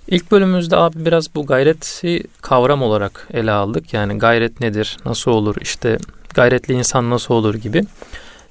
İlk 0.08 0.32
bölümümüzde 0.32 0.77
abi 0.77 1.06
biraz 1.06 1.36
bu 1.36 1.45
gayreti 1.45 2.23
kavram 2.41 2.82
olarak 2.82 3.27
ele 3.34 3.51
aldık. 3.51 3.93
Yani 3.93 4.17
gayret 4.17 4.60
nedir, 4.60 4.97
nasıl 5.06 5.32
olur, 5.32 5.56
işte 5.62 5.97
gayretli 6.34 6.73
insan 6.73 7.10
nasıl 7.10 7.34
olur 7.34 7.56
gibi. 7.56 7.84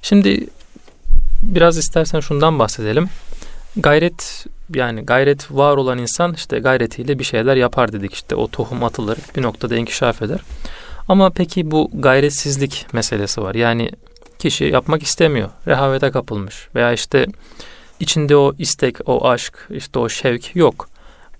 Şimdi 0.01 0.47
biraz 1.41 1.77
istersen 1.77 2.19
şundan 2.19 2.59
bahsedelim. 2.59 3.09
Gayret 3.77 4.45
yani 4.75 5.01
gayret 5.01 5.51
var 5.51 5.77
olan 5.77 5.97
insan 5.97 6.33
işte 6.33 6.59
gayretiyle 6.59 7.19
bir 7.19 7.23
şeyler 7.23 7.55
yapar 7.55 7.93
dedik 7.93 8.13
işte 8.13 8.35
o 8.35 8.47
tohum 8.47 8.83
atılır 8.83 9.17
bir 9.35 9.41
noktada 9.41 9.75
inkişaf 9.75 10.21
eder. 10.21 10.39
Ama 11.07 11.29
peki 11.29 11.71
bu 11.71 11.91
gayretsizlik 11.93 12.87
meselesi 12.93 13.41
var. 13.41 13.55
Yani 13.55 13.89
kişi 14.39 14.65
yapmak 14.65 15.03
istemiyor. 15.03 15.49
Rehavete 15.67 16.11
kapılmış 16.11 16.67
veya 16.75 16.93
işte 16.93 17.25
içinde 17.99 18.35
o 18.35 18.53
istek, 18.57 19.09
o 19.09 19.27
aşk, 19.29 19.67
işte 19.69 19.99
o 19.99 20.09
şevk 20.09 20.55
yok. 20.55 20.89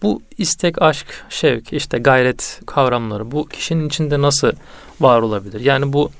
Bu 0.01 0.21
istek, 0.37 0.81
aşk, 0.81 1.25
şevk, 1.29 1.73
işte 1.73 1.97
gayret 1.97 2.61
kavramları 2.65 3.31
bu 3.31 3.47
kişinin 3.47 3.87
içinde 3.87 4.21
nasıl 4.21 4.51
var 5.01 5.21
olabilir? 5.21 5.59
Yani 5.59 5.93
bu 5.93 6.11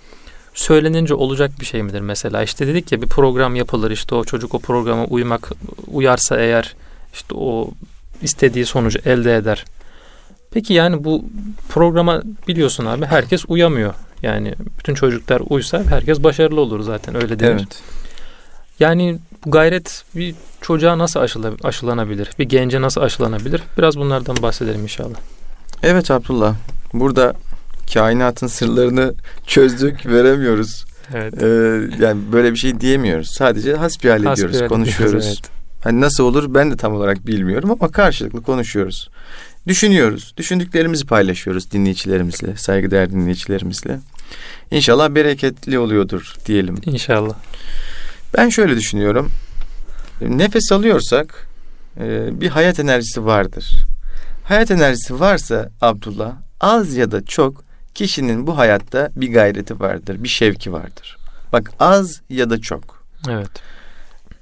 söylenince 0.54 1.14
olacak 1.14 1.52
bir 1.60 1.66
şey 1.66 1.84
midir 1.84 2.02
mesela? 2.02 2.44
İşte 2.44 2.68
dedik 2.68 2.92
ya 2.92 3.02
bir 3.02 3.08
program 3.08 3.56
yapılır 3.56 3.92
işte 3.92 4.16
o 4.16 4.24
çocuk 4.24 4.56
o 4.56 4.60
programa 4.60 5.06
uymak 5.06 5.52
uyarsa 5.88 6.40
eğer 6.40 6.76
işte 7.14 7.36
o 7.36 7.70
istediği 8.22 8.66
sonucu 8.66 9.00
elde 9.06 9.36
eder. 9.36 9.66
Peki 10.52 10.74
yani 10.74 11.04
bu 11.04 11.26
programa 11.70 12.22
biliyorsun 12.48 12.86
abi 12.86 13.06
herkes 13.06 13.46
uyamıyor. 13.48 13.94
Yani 14.22 14.54
bütün 14.80 14.94
çocuklar 14.94 15.42
uysa 15.50 15.84
herkes 15.90 16.24
başarılı 16.24 16.62
olur 16.62 16.82
zaten 16.82 17.16
öyle 17.16 17.40
değil 17.40 17.52
evet. 17.52 17.82
Yani 18.80 19.20
bu 19.46 19.52
gayret 19.52 20.04
bir 20.16 20.36
çocuğa 20.62 20.98
nasıl 20.98 21.20
aşıla, 21.20 21.52
aşılanabilir? 21.64 22.30
Bir 22.40 22.44
gence 22.50 22.82
nasıl 22.82 23.02
aşılanabilir? 23.02 23.64
Biraz 23.78 23.98
bunlardan 23.98 24.38
bahsedelim 24.42 24.82
inşallah. 24.82 25.18
Evet 25.84 26.12
Abdullah. 26.12 26.56
Burada 26.94 27.34
kainatın 27.94 28.48
sırlarını 28.48 29.14
çözdük, 29.48 30.06
veremiyoruz. 30.06 30.86
Evet. 31.14 31.44
Ee, 31.44 32.04
yani 32.04 32.22
böyle 32.32 32.52
bir 32.52 32.58
şey 32.58 32.80
diyemiyoruz. 32.80 33.32
Sadece 33.32 33.76
hasbihal 33.76 34.20
ediyoruz, 34.20 34.68
konuşuyoruz. 34.68 35.26
Evet. 35.28 35.52
Hani 35.84 36.02
nasıl 36.02 36.24
olur 36.24 36.54
ben 36.54 36.72
de 36.72 36.78
tam 36.78 36.94
olarak 36.94 37.28
bilmiyorum 37.28 37.72
ama 37.72 37.92
karşılıklı 37.92 38.42
konuşuyoruz. 38.42 39.10
Düşünüyoruz. 39.68 40.34
Düşündüklerimizi 40.38 41.06
paylaşıyoruz 41.06 41.72
dinleyicilerimizle, 41.72 42.56
saygıdeğer 42.56 43.12
dinleyicilerimizle. 43.12 44.00
İnşallah 44.72 45.16
bereketli 45.16 45.80
oluyordur 45.80 46.36
diyelim. 46.46 46.78
İnşallah. 46.86 47.34
Ben 48.38 48.50
şöyle 48.50 48.76
düşünüyorum. 48.76 49.32
Nefes 50.22 50.72
alıyorsak 50.72 51.48
e, 52.00 52.42
bir 52.42 52.50
hayat 52.50 52.80
enerjisi 52.80 53.26
vardır. 53.26 53.86
Hayat 54.44 54.72
enerjisi 54.72 55.20
varsa 55.20 55.70
Abdullah 55.82 56.34
az 56.62 56.96
ya 56.96 57.12
da 57.12 57.26
çok 57.26 57.64
kişinin 57.96 58.48
bu 58.48 58.58
hayatta 58.58 59.10
bir 59.16 59.34
gayreti 59.34 59.80
vardır, 59.80 60.24
bir 60.24 60.30
şevki 60.30 60.74
vardır. 60.74 61.18
Bak 61.54 61.72
az 61.80 62.22
ya 62.30 62.50
da 62.50 62.62
çok. 62.62 63.04
Evet. 63.30 63.50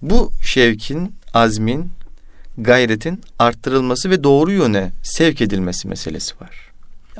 Bu 0.02 0.32
şevkin, 0.44 1.16
azmin, 1.34 1.92
gayretin 2.58 3.22
arttırılması 3.40 4.10
ve 4.10 4.24
doğru 4.24 4.52
yöne 4.52 4.92
sevk 5.04 5.42
edilmesi 5.42 5.88
meselesi 5.88 6.36
var. 6.42 6.70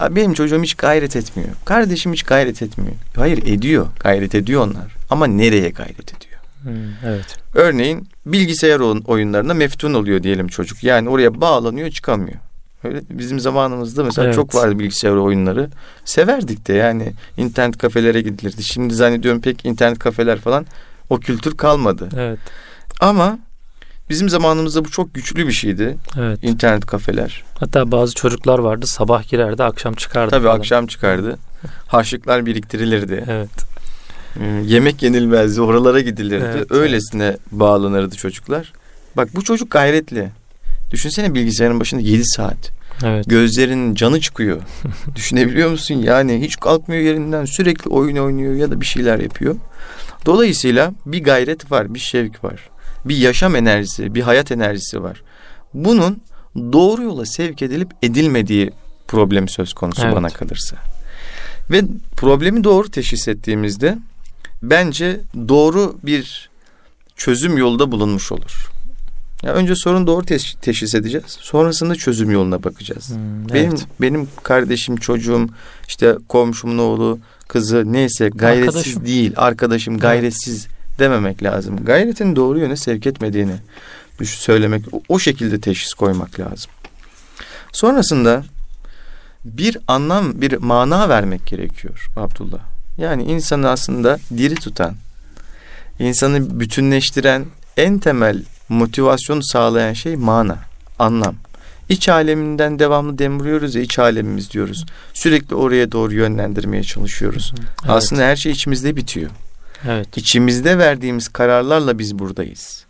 Ya 0.02 0.15
benim 0.15 0.34
çocuğum 0.34 0.63
hiç 0.63 0.74
gayret 0.74 1.15
etmiyor. 1.15 1.50
Kardeşim 1.65 2.13
hiç 2.13 2.24
gayret 2.24 2.62
etmiyor. 2.62 2.94
Hayır 3.15 3.38
ediyor. 3.38 3.88
Gayret 4.00 4.36
ediyor 4.36 4.68
onlar. 4.68 4.96
Ama 5.10 5.28
nereye 5.28 5.70
gayret 5.70 6.13
ediyor? 6.18 6.39
Hmm, 6.63 6.94
evet. 7.06 7.38
Örneğin 7.54 8.10
bilgisayar 8.26 8.80
oyunlarına 9.06 9.54
meftun 9.54 9.94
oluyor 9.94 10.24
diyelim 10.24 10.48
çocuk. 10.48 10.84
Yani 10.84 11.10
oraya 11.10 11.42
bağlanıyor 11.42 11.89
çıkamıyor. 11.89 12.38
Öyle 12.84 13.02
bizim 13.10 13.39
zamanımızda 13.39 14.04
mesela 14.04 14.26
evet. 14.26 14.36
çok 14.36 14.56
vardı 14.56 14.80
bilgisayar 14.80 15.12
oyunları. 15.12 15.70
Severdik 16.06 16.68
de 16.68 16.74
yani 16.74 17.13
internet 17.38 17.78
kafelere 17.78 18.22
gidilirdi. 18.22 18.63
Şimdi 18.63 18.94
zannediyorum 18.94 19.42
pek 19.42 19.65
internet 19.65 20.00
kafeler 20.00 20.39
falan 20.39 20.65
o 21.10 21.20
kültür 21.20 21.58
kalmadı. 21.58 22.10
Evet. 22.18 22.39
Ama 23.00 23.39
bizim 24.10 24.30
zamanımızda 24.30 24.86
bu 24.86 24.92
çok 24.92 25.13
güçlü 25.13 25.48
bir 25.48 25.52
şeydi. 25.52 25.98
Evet. 26.20 26.39
İnternet 26.42 26.86
kafeler. 26.86 27.44
Hatta 27.60 27.92
bazı 27.92 28.15
çocuklar 28.15 28.60
vardı 28.60 28.88
sabah 28.88 29.30
girerdi 29.30 29.63
akşam 29.63 29.94
çıkardı. 29.94 30.32
Tabii 30.32 30.46
falan. 30.48 30.60
akşam 30.60 30.88
çıkardı. 30.88 31.38
Harçlıklar 31.88 32.46
biriktirilirdi. 32.46 33.26
Evet. 33.28 33.50
Ee, 34.39 34.62
yemek 34.65 35.04
yenilmezdi 35.04 35.62
oralara 35.62 36.00
gidilirdi. 36.00 36.54
Evet, 36.56 36.72
Öylesine 36.72 37.26
evet. 37.26 37.39
bağlanırdı 37.52 38.15
çocuklar. 38.15 38.74
Bak 39.18 39.30
bu 39.36 39.44
çocuk 39.44 39.72
gayretli. 39.72 40.30
Düşünsene 40.91 41.34
bilgisayarın 41.34 41.80
başında 41.80 42.02
7 42.02 42.25
saat. 42.25 42.71
Evet. 43.04 43.25
Gözlerinin 43.28 43.95
canı 43.95 44.21
çıkıyor. 44.21 44.62
Düşünebiliyor 45.15 45.69
musun? 45.69 45.95
Yani 45.95 46.41
hiç 46.41 46.60
kalkmıyor 46.60 47.04
yerinden 47.04 47.45
sürekli 47.45 47.89
oyun 47.89 48.17
oynuyor 48.17 48.54
ya 48.54 48.71
da 48.71 48.82
bir 48.82 48.86
şeyler 48.86 49.19
yapıyor. 49.19 49.56
Dolayısıyla 50.25 50.93
bir 51.06 51.23
gayret 51.23 51.71
var, 51.71 51.93
bir 51.93 51.99
şevk 51.99 52.43
var. 52.43 52.69
Bir 53.06 53.17
yaşam 53.17 53.56
enerjisi, 53.56 54.15
bir 54.15 54.21
hayat 54.21 54.52
enerjisi 54.52 55.04
var. 55.04 55.21
Bunun 55.73 56.21
doğru 56.56 57.04
yola 57.04 57.25
sevk 57.25 57.62
edilip 57.62 57.89
edilmediği 58.02 58.71
problem 59.08 59.47
söz 59.47 59.73
konusu 59.73 60.02
evet. 60.06 60.15
bana 60.15 60.30
kalırsa. 60.30 60.78
Ve 61.71 61.82
problemi 62.17 62.63
doğru 62.63 62.91
teşhis 62.91 63.28
ettiğimizde 63.28 63.97
bence 64.63 65.19
doğru 65.47 65.97
bir 66.04 66.49
çözüm 67.15 67.58
yolda 67.58 67.91
bulunmuş 67.91 68.32
olur. 68.32 68.69
Ya 69.43 69.54
önce 69.54 69.75
sorun 69.75 70.08
doğru 70.08 70.25
teş- 70.25 70.56
teşhis 70.62 70.95
edeceğiz. 70.95 71.25
Sonrasında 71.28 71.95
çözüm 71.95 72.32
yoluna 72.32 72.63
bakacağız. 72.63 73.10
Hmm, 73.10 73.49
benim 73.54 73.69
evet. 73.69 73.86
benim 74.02 74.28
kardeşim, 74.43 74.95
çocuğum, 74.95 75.47
işte 75.88 76.17
komşumun 76.28 76.78
oğlu, 76.78 77.19
kızı 77.47 77.93
neyse 77.93 78.30
gayretsiz 78.30 78.75
arkadaşım. 78.75 79.06
değil, 79.06 79.34
arkadaşım 79.36 79.97
gayretsiz 79.97 80.67
evet. 80.67 80.99
dememek 80.99 81.43
lazım. 81.43 81.86
Gayretin 81.86 82.36
doğru 82.36 82.60
yöne 82.60 82.75
sevk 82.75 83.08
etmediğini 83.08 83.56
söylemek, 84.23 84.86
o 85.10 85.19
şekilde 85.19 85.62
teşhis 85.62 85.93
koymak 85.93 86.39
lazım. 86.39 86.71
Sonrasında 87.71 88.43
bir 89.45 89.78
anlam, 89.88 90.41
bir 90.41 90.58
mana 90.58 91.10
vermek 91.10 91.47
gerekiyor 91.47 92.08
Abdullah. 92.15 92.60
Yani 92.97 93.23
insanı 93.23 93.69
aslında 93.69 94.19
diri 94.38 94.56
tutan, 94.56 94.95
insanı 95.99 96.60
bütünleştiren 96.60 97.45
en 97.78 97.99
temel 97.99 98.43
motivasyonu 98.69 99.43
sağlayan 99.43 99.93
şey 99.93 100.15
mana, 100.15 100.58
anlam. 100.99 101.36
İç 101.89 102.10
aleminden 102.10 102.79
devamlı 102.79 103.17
dem 103.17 103.39
vuruyoruz 103.39 103.75
ya 103.75 103.82
iç 103.82 103.99
alemimiz 103.99 104.51
diyoruz. 104.51 104.86
Sürekli 105.13 105.55
oraya 105.55 105.91
doğru 105.91 106.13
yönlendirmeye 106.13 106.84
çalışıyoruz. 106.84 107.53
Evet. 107.58 107.89
Aslında 107.89 108.21
her 108.21 108.36
şey 108.36 108.51
içimizde 108.51 108.95
bitiyor. 108.95 109.32
Evet. 109.88 110.17
İçimizde 110.17 110.77
verdiğimiz 110.77 111.27
kararlarla 111.27 111.99
biz 111.99 112.19
buradayız. 112.19 112.86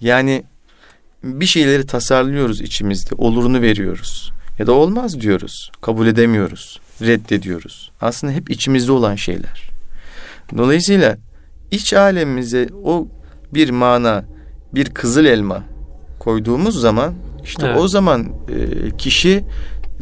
Yani 0.00 0.44
bir 1.24 1.46
şeyleri 1.46 1.86
tasarlıyoruz 1.86 2.60
içimizde, 2.60 3.14
olurunu 3.18 3.62
veriyoruz. 3.62 4.32
Ya 4.58 4.66
da 4.66 4.72
olmaz 4.72 5.20
diyoruz, 5.20 5.70
kabul 5.80 6.06
edemiyoruz, 6.06 6.80
reddediyoruz. 7.02 7.90
Aslında 8.00 8.32
hep 8.32 8.50
içimizde 8.50 8.92
olan 8.92 9.14
şeyler. 9.14 9.70
Dolayısıyla 10.56 11.18
iç 11.70 11.94
alemimize 11.94 12.68
o 12.84 13.08
bir 13.54 13.70
mana, 13.70 14.24
bir 14.74 14.90
kızıl 14.90 15.24
elma 15.24 15.64
koyduğumuz 16.18 16.80
zaman 16.80 17.14
işte 17.44 17.66
evet. 17.66 17.78
o 17.80 17.88
zaman 17.88 18.26
e, 18.48 18.96
kişi 18.96 19.44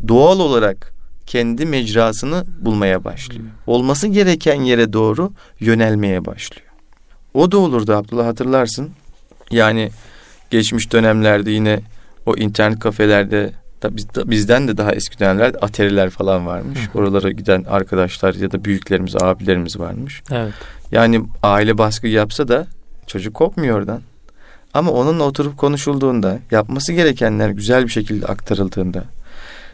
doğal 0.09 0.41
olarak 0.41 0.93
kendi 1.27 1.67
mecrasını 1.67 2.45
bulmaya 2.61 3.05
başlıyor. 3.05 3.45
Olması 3.67 4.09
gereken 4.09 4.61
yere 4.61 4.93
doğru 4.93 5.33
yönelmeye 5.61 6.25
başlıyor. 6.25 6.69
O 7.35 7.53
da 7.53 7.59
olurdu 7.59 7.93
Abdullah 7.93 8.27
hatırlarsın. 8.27 8.91
Yani 9.51 9.91
geçmiş 10.51 10.93
dönemlerde 10.93 11.51
yine 11.51 11.81
o 12.27 12.37
internet 12.37 12.79
kafelerde 12.79 13.53
bizden 14.17 14.69
de 14.69 14.77
daha 14.77 14.93
eski 14.93 15.19
dönemlerde 15.19 15.59
ateriler 15.59 16.11
falan 16.11 16.47
varmış. 16.47 16.79
Hı. 16.79 16.99
Oralara 16.99 17.31
giden 17.31 17.65
arkadaşlar 17.65 18.35
ya 18.35 18.53
da 18.53 18.65
büyüklerimiz, 18.65 19.17
abilerimiz 19.17 19.79
varmış. 19.79 20.23
Evet. 20.31 20.53
Yani 20.93 21.25
aile 21.43 21.79
baskı 21.79 22.07
yapsa 22.07 22.49
da 22.49 22.67
çocuk 23.07 23.35
kopmuyor 23.35 23.79
oradan. 23.79 24.01
Ama 24.75 24.91
onunla 24.91 25.25
oturup 25.25 25.59
konuşulduğunda, 25.59 26.39
yapması 26.51 26.93
gerekenler 26.93 27.49
güzel 27.49 27.85
bir 27.85 27.89
şekilde 27.89 28.27
aktarıldığında, 28.27 29.05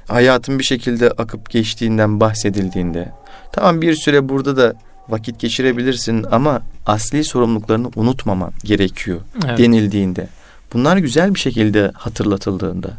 hayatın 0.08 0.58
bir 0.58 0.64
şekilde 0.64 1.10
akıp 1.10 1.50
geçtiğinden 1.50 2.20
bahsedildiğinde, 2.20 3.12
tamam 3.52 3.80
bir 3.80 3.94
süre 3.94 4.28
burada 4.28 4.56
da 4.56 4.74
vakit 5.08 5.40
geçirebilirsin 5.40 6.26
ama 6.30 6.62
asli 6.86 7.24
sorumluluklarını 7.24 7.90
unutmaman 7.96 8.52
gerekiyor 8.64 9.20
evet. 9.46 9.58
denildiğinde, 9.58 10.28
bunlar 10.72 10.96
güzel 10.96 11.34
bir 11.34 11.40
şekilde 11.40 11.90
hatırlatıldığında, 11.94 12.90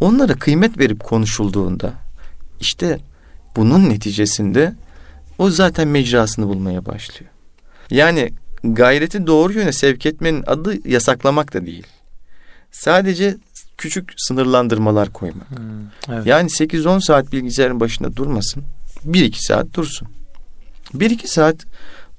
onlara 0.00 0.34
kıymet 0.34 0.78
verip 0.78 1.04
konuşulduğunda, 1.04 1.92
işte 2.60 2.98
bunun 3.56 3.90
neticesinde 3.90 4.74
o 5.38 5.50
zaten 5.50 5.88
mecrasını 5.88 6.48
bulmaya 6.48 6.86
başlıyor. 6.86 7.30
Yani 7.90 8.32
gayreti 8.64 9.26
doğru 9.26 9.52
yöne 9.52 9.72
sevk 9.72 10.06
etmenin 10.06 10.44
adı 10.46 10.88
yasaklamak 10.88 11.54
da 11.54 11.66
değil. 11.66 11.86
Sadece 12.72 13.36
küçük 13.78 14.12
sınırlandırmalar 14.16 15.12
koymak. 15.12 15.50
Hmm, 15.50 15.58
evet. 16.08 16.26
Yani 16.26 16.48
8-10 16.48 17.00
saat 17.00 17.32
bilgisayarın 17.32 17.80
başında 17.80 18.16
durmasın. 18.16 18.64
1-2 19.06 19.46
saat 19.46 19.74
dursun. 19.74 20.08
1-2 20.94 21.26
saat 21.26 21.56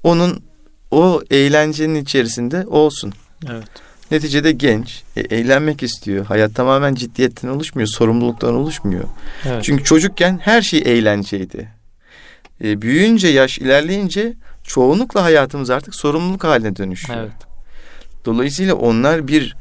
onun 0.02 0.42
o 0.90 1.22
eğlencenin 1.30 2.02
içerisinde 2.02 2.66
olsun. 2.66 3.12
Evet. 3.50 3.64
Neticede 4.10 4.52
genç, 4.52 5.02
e, 5.16 5.20
eğlenmek 5.20 5.82
istiyor. 5.82 6.26
Hayat 6.26 6.54
tamamen 6.54 6.94
ciddiyetten 6.94 7.48
oluşmuyor, 7.48 7.88
sorumluluktan 7.88 8.54
oluşmuyor. 8.54 9.04
Evet. 9.44 9.64
Çünkü 9.64 9.84
çocukken 9.84 10.38
her 10.42 10.62
şey 10.62 10.82
eğlenceydi. 10.86 11.68
E, 12.64 12.82
büyüyünce, 12.82 13.28
yaş 13.28 13.58
ilerleyince 13.58 14.34
çoğunlukla 14.64 15.22
hayatımız 15.22 15.70
artık 15.70 15.94
sorumluluk 15.94 16.44
haline 16.44 16.76
dönüşüyor. 16.76 17.18
Evet. 17.18 17.32
Dolayısıyla 18.24 18.74
onlar 18.74 19.28
bir 19.28 19.56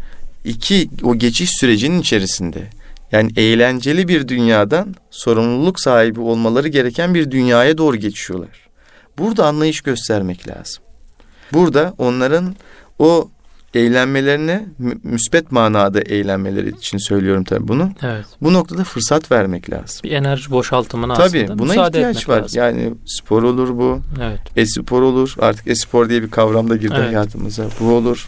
iki 0.45 0.89
o 1.03 1.15
geçiş 1.15 1.49
sürecinin 1.59 2.01
içerisinde 2.01 2.69
yani 3.11 3.31
eğlenceli 3.35 4.07
bir 4.07 4.27
dünyadan 4.27 4.95
sorumluluk 5.11 5.79
sahibi 5.79 6.19
olmaları 6.19 6.67
gereken 6.67 7.13
bir 7.13 7.31
dünyaya 7.31 7.77
doğru 7.77 7.97
geçiyorlar. 7.97 8.69
Burada 9.17 9.45
anlayış 9.45 9.81
göstermek 9.81 10.47
lazım. 10.47 10.83
Burada 11.53 11.93
onların 11.97 12.55
o 12.99 13.29
eğlenmelerine 13.73 14.65
müspet 15.03 15.51
manada 15.51 16.01
eğlenmeleri 16.01 16.69
için 16.69 16.97
söylüyorum 16.97 17.43
tabii 17.43 17.67
bunu. 17.67 17.91
Evet. 18.01 18.25
Bu 18.41 18.53
noktada 18.53 18.83
fırsat 18.83 19.31
vermek 19.31 19.69
lazım. 19.69 19.99
Bir 20.03 20.11
enerji 20.11 20.51
boşaltımına 20.51 21.13
tabii, 21.13 21.43
aslında 21.43 21.59
buna 21.59 21.87
ihtiyaç 21.87 22.29
var. 22.29 22.41
Lazım. 22.41 22.61
Yani 22.61 22.93
spor 23.05 23.43
olur 23.43 23.77
bu. 23.77 24.01
Evet. 24.21 24.39
E-spor 24.55 25.01
olur. 25.01 25.35
Artık 25.39 25.67
e-spor 25.67 26.09
diye 26.09 26.23
bir 26.23 26.31
kavram 26.31 26.69
da 26.69 26.75
girdi 26.75 26.93
evet. 26.97 27.07
hayatımıza. 27.07 27.65
Bu 27.79 27.93
olur. 27.93 28.27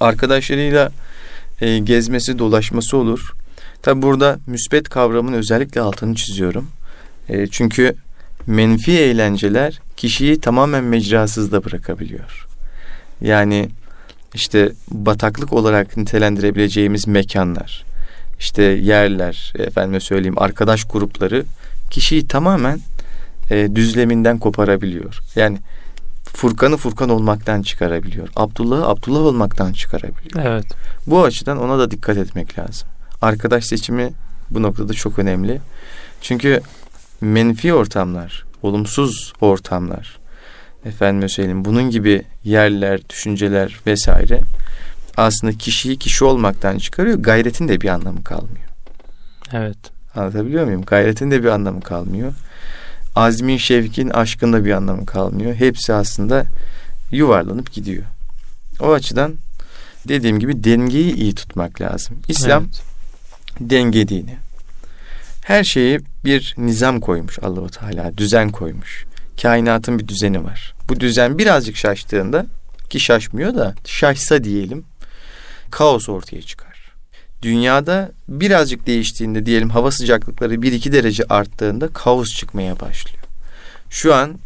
Arkadaşlarıyla 0.00 0.92
e, 1.60 1.78
gezmesi, 1.78 2.38
dolaşması 2.38 2.96
olur. 2.96 3.32
Tabi 3.82 4.02
burada 4.02 4.38
müspet 4.46 4.88
kavramın 4.88 5.32
özellikle 5.32 5.80
altını 5.80 6.14
çiziyorum. 6.14 6.68
E, 7.28 7.46
çünkü 7.46 7.94
menfi 8.46 8.98
eğlenceler 8.98 9.80
kişiyi 9.96 10.40
tamamen 10.40 10.84
mecrasız 10.84 11.52
da 11.52 11.64
bırakabiliyor. 11.64 12.46
Yani 13.20 13.68
işte 14.34 14.72
bataklık 14.90 15.52
olarak 15.52 15.96
nitelendirebileceğimiz 15.96 17.06
mekanlar, 17.06 17.84
işte 18.38 18.62
yerler, 18.62 19.52
efendime 19.58 20.00
söyleyeyim 20.00 20.38
arkadaş 20.38 20.84
grupları 20.84 21.44
kişiyi 21.90 22.28
tamamen 22.28 22.80
e, 23.50 23.68
düzleminden 23.74 24.38
koparabiliyor. 24.38 25.18
Yani 25.36 25.58
Furkan'ı 26.24 26.76
Furkan 26.76 27.08
olmaktan 27.08 27.62
çıkarabiliyor. 27.62 28.28
Abdullah'ı 28.36 28.86
Abdullah 28.86 29.20
olmaktan 29.20 29.72
çıkarabiliyor. 29.72 30.46
Evet. 30.46 30.66
Bu 31.06 31.24
açıdan 31.24 31.58
ona 31.58 31.78
da 31.78 31.90
dikkat 31.90 32.16
etmek 32.16 32.58
lazım. 32.58 32.88
Arkadaş 33.22 33.64
seçimi 33.64 34.12
bu 34.50 34.62
noktada 34.62 34.92
çok 34.92 35.18
önemli. 35.18 35.60
Çünkü 36.20 36.60
menfi 37.20 37.74
ortamlar, 37.74 38.44
olumsuz 38.62 39.32
ortamlar, 39.40 40.18
efendim 40.84 41.28
söyleyeyim 41.28 41.64
bunun 41.64 41.90
gibi 41.90 42.22
yerler, 42.44 43.08
düşünceler 43.08 43.80
vesaire 43.86 44.40
aslında 45.16 45.52
kişiyi 45.52 45.98
kişi 45.98 46.24
olmaktan 46.24 46.78
çıkarıyor. 46.78 47.18
Gayretin 47.18 47.68
de 47.68 47.80
bir 47.80 47.88
anlamı 47.88 48.24
kalmıyor. 48.24 48.68
Evet. 49.52 49.78
Anlatabiliyor 50.14 50.64
muyum? 50.64 50.82
Gayretin 50.82 51.30
de 51.30 51.42
bir 51.42 51.48
anlamı 51.48 51.80
kalmıyor. 51.80 52.32
Azmin, 53.14 53.56
şevkin, 53.56 54.08
aşkın 54.08 54.52
da 54.52 54.64
bir 54.64 54.72
anlamı 54.72 55.06
kalmıyor. 55.06 55.54
Hepsi 55.54 55.92
aslında 55.92 56.44
yuvarlanıp 57.10 57.72
gidiyor. 57.72 58.04
O 58.80 58.92
açıdan 58.92 59.34
dediğim 60.08 60.38
gibi 60.38 60.64
dengeyi 60.64 61.14
iyi 61.14 61.34
tutmak 61.34 61.80
lazım. 61.80 62.16
İslam 62.28 62.62
evet. 62.62 62.82
denge 63.60 64.08
dini. 64.08 64.36
Her 65.44 65.64
şeyi 65.64 66.00
bir 66.24 66.54
nizam 66.58 67.00
koymuş 67.00 67.38
Allahu 67.42 67.68
Teala, 67.70 68.16
düzen 68.18 68.50
koymuş. 68.50 69.04
Kainatın 69.42 69.98
bir 69.98 70.08
düzeni 70.08 70.44
var. 70.44 70.74
Bu 70.88 71.00
düzen 71.00 71.38
birazcık 71.38 71.76
şaştığında 71.76 72.46
ki 72.90 73.00
şaşmıyor 73.00 73.54
da 73.54 73.74
şaşsa 73.84 74.44
diyelim 74.44 74.84
kaos 75.70 76.08
ortaya 76.08 76.42
çıkar. 76.42 76.92
Dünyada 77.42 78.12
birazcık 78.28 78.86
değiştiğinde 78.86 79.46
diyelim 79.46 79.70
hava 79.70 79.90
sıcaklıkları 79.90 80.54
1-2 80.54 80.92
derece 80.92 81.24
arttığında 81.24 81.88
kaos 81.88 82.34
çıkmaya 82.34 82.80
başlıyor. 82.80 83.24
Şu 83.90 84.14
an 84.14 84.38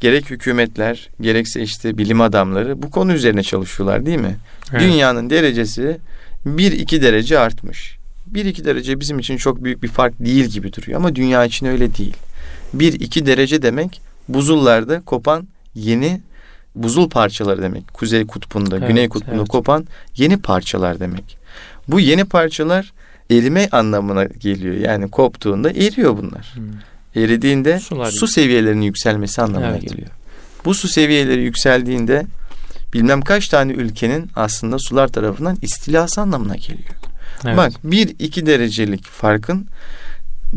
gerek 0.00 0.30
hükümetler 0.30 1.08
gerekse 1.20 1.62
işte 1.62 1.98
bilim 1.98 2.20
adamları 2.20 2.82
bu 2.82 2.90
konu 2.90 3.12
üzerine 3.12 3.42
çalışıyorlar 3.42 4.06
değil 4.06 4.18
mi? 4.18 4.36
Evet. 4.72 4.82
Dünyanın 4.82 5.30
derecesi 5.30 5.98
1-2 6.46 7.02
derece 7.02 7.38
artmış. 7.38 7.98
1-2 8.32 8.64
derece 8.64 9.00
bizim 9.00 9.18
için 9.18 9.36
çok 9.36 9.64
büyük 9.64 9.82
bir 9.82 9.88
fark 9.88 10.18
değil 10.18 10.44
gibi 10.44 10.72
duruyor 10.72 10.98
ama 10.98 11.16
dünya 11.16 11.44
için 11.44 11.66
öyle 11.66 11.96
değil. 11.96 12.16
1-2 12.76 13.26
derece 13.26 13.62
demek 13.62 14.00
buzullarda 14.28 15.00
kopan 15.00 15.48
yeni 15.74 16.20
buzul 16.74 17.10
parçaları 17.10 17.62
demek. 17.62 17.94
Kuzey 17.94 18.26
kutbunda, 18.26 18.78
evet, 18.78 18.88
güney 18.88 19.08
kutbunda 19.08 19.36
evet. 19.36 19.48
kopan 19.48 19.86
yeni 20.16 20.36
parçalar 20.36 21.00
demek. 21.00 21.38
Bu 21.88 22.00
yeni 22.00 22.24
parçalar 22.24 22.92
erime 23.30 23.68
anlamına 23.72 24.24
geliyor. 24.24 24.74
Yani 24.74 25.10
koptuğunda 25.10 25.70
eriyor 25.70 26.16
bunlar. 26.16 26.52
Hmm. 26.54 27.22
Eridiğinde 27.22 27.80
Sular 27.80 28.10
su 28.10 28.26
seviyelerinin 28.26 28.82
yükselmesi 28.82 29.42
anlamına 29.42 29.70
evet. 29.70 29.82
geliyor. 29.82 30.08
Bu 30.64 30.74
su 30.74 30.88
seviyeleri 30.88 31.42
yükseldiğinde 31.42 32.26
bilmem 32.94 33.20
kaç 33.20 33.48
tane 33.48 33.72
ülkenin 33.72 34.30
aslında 34.36 34.78
sular 34.78 35.08
tarafından 35.08 35.58
istilası 35.62 36.20
anlamına 36.20 36.56
geliyor. 36.56 36.94
Evet. 37.44 37.56
Bak 37.56 37.72
bir 37.84 38.08
iki 38.18 38.46
derecelik 38.46 39.04
farkın 39.04 39.66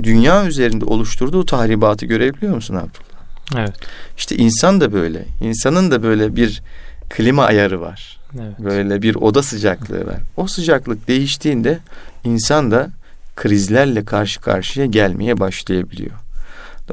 dünya 0.03 0.45
üzerinde 0.45 0.85
oluşturduğu 0.85 1.45
tahribatı 1.45 2.05
görebiliyor 2.05 2.55
musun 2.55 2.75
Abdullah? 2.75 3.10
Evet. 3.55 3.73
İşte 4.17 4.35
insan 4.35 4.81
da 4.81 4.93
böyle. 4.93 5.25
İnsanın 5.41 5.91
da 5.91 6.03
böyle 6.03 6.35
bir 6.35 6.61
klima 7.09 7.43
ayarı 7.43 7.81
var. 7.81 8.19
Evet. 8.35 8.59
Böyle 8.59 9.01
bir 9.01 9.15
oda 9.15 9.43
sıcaklığı 9.43 10.07
var. 10.07 10.17
O 10.37 10.47
sıcaklık 10.47 11.07
değiştiğinde 11.07 11.79
insan 12.23 12.71
da 12.71 12.89
krizlerle 13.35 14.05
karşı 14.05 14.41
karşıya 14.41 14.85
gelmeye 14.85 15.39
başlayabiliyor. 15.39 16.11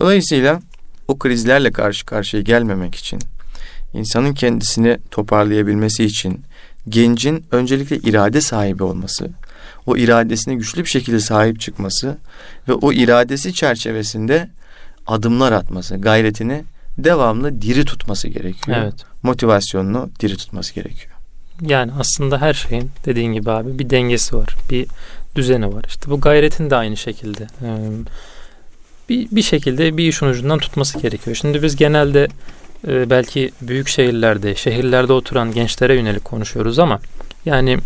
Dolayısıyla 0.00 0.60
o 1.08 1.18
krizlerle 1.18 1.72
karşı 1.72 2.06
karşıya 2.06 2.42
gelmemek 2.42 2.94
için 2.94 3.20
insanın 3.94 4.34
kendisini 4.34 4.98
toparlayabilmesi 5.10 6.04
için 6.04 6.40
gencin 6.88 7.44
öncelikle 7.50 7.96
irade 7.96 8.40
sahibi 8.40 8.82
olması, 8.82 9.30
o 9.86 9.96
iradesine 9.96 10.54
güçlü 10.54 10.84
bir 10.84 10.88
şekilde 10.88 11.20
sahip 11.20 11.60
çıkması 11.60 12.16
ve 12.68 12.72
o 12.72 12.92
iradesi 12.92 13.54
çerçevesinde 13.54 14.50
adımlar 15.08 15.52
atması, 15.52 15.96
gayretini 15.96 16.64
devamlı 16.98 17.62
diri 17.62 17.84
tutması 17.84 18.28
gerekiyor. 18.28 18.78
Evet. 18.82 18.94
Motivasyonunu 19.22 20.10
diri 20.20 20.36
tutması 20.36 20.74
gerekiyor. 20.74 21.14
Yani 21.62 21.92
aslında 22.00 22.40
her 22.40 22.54
şeyin 22.54 22.90
dediğin 23.06 23.32
gibi 23.32 23.50
abi 23.50 23.78
bir 23.78 23.90
dengesi 23.90 24.36
var. 24.36 24.54
Bir 24.70 24.86
düzeni 25.34 25.74
var. 25.74 25.84
İşte 25.88 26.10
bu 26.10 26.20
gayretin 26.20 26.70
de 26.70 26.76
aynı 26.76 26.96
şekilde. 26.96 27.46
Bir, 29.08 29.28
bir 29.30 29.42
şekilde 29.42 29.96
bir 29.96 30.08
işin 30.08 30.26
ucundan 30.26 30.58
tutması 30.58 30.98
gerekiyor. 30.98 31.36
Şimdi 31.36 31.62
biz 31.62 31.76
genelde 31.76 32.28
belki 32.86 33.52
büyük 33.62 33.88
şehirlerde, 33.88 34.54
şehirlerde 34.54 35.12
oturan 35.12 35.52
gençlere 35.52 35.94
yönelik 35.94 36.24
konuşuyoruz 36.24 36.78
ama 36.78 37.00
yani 37.48 37.78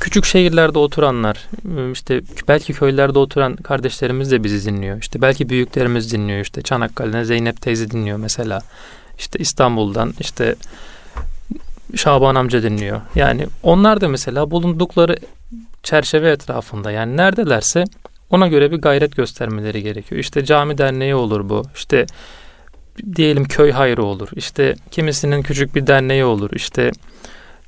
küçük 0.00 0.24
şehirlerde 0.24 0.78
oturanlar, 0.78 1.48
işte 1.92 2.20
belki 2.48 2.72
köylerde 2.72 3.18
oturan 3.18 3.56
kardeşlerimiz 3.56 4.30
de 4.30 4.44
bizi 4.44 4.70
dinliyor. 4.70 4.98
İşte 5.00 5.22
belki 5.22 5.48
büyüklerimiz 5.48 6.12
dinliyor. 6.12 6.40
İşte 6.40 6.62
Çanakkale'den 6.62 7.22
Zeynep 7.22 7.60
teyze 7.60 7.90
dinliyor 7.90 8.18
mesela. 8.18 8.60
İşte 9.18 9.38
İstanbul'dan 9.38 10.14
işte 10.20 10.54
Şaban 11.96 12.34
amca 12.34 12.62
dinliyor. 12.62 13.00
Yani 13.14 13.46
onlar 13.62 14.00
da 14.00 14.08
mesela 14.08 14.50
bulundukları 14.50 15.16
çerçeve 15.82 16.30
etrafında 16.30 16.90
yani 16.90 17.16
neredelerse 17.16 17.84
ona 18.30 18.48
göre 18.48 18.70
bir 18.70 18.76
gayret 18.76 19.16
göstermeleri 19.16 19.82
gerekiyor. 19.82 20.20
İşte 20.20 20.44
cami 20.44 20.78
derneği 20.78 21.14
olur 21.14 21.48
bu. 21.48 21.62
İşte 21.74 22.06
diyelim 23.16 23.44
köy 23.44 23.70
hayrı 23.70 24.04
olur. 24.04 24.28
İşte 24.36 24.74
kimisinin 24.90 25.42
küçük 25.42 25.74
bir 25.74 25.86
derneği 25.86 26.24
olur. 26.24 26.50
İşte 26.54 26.90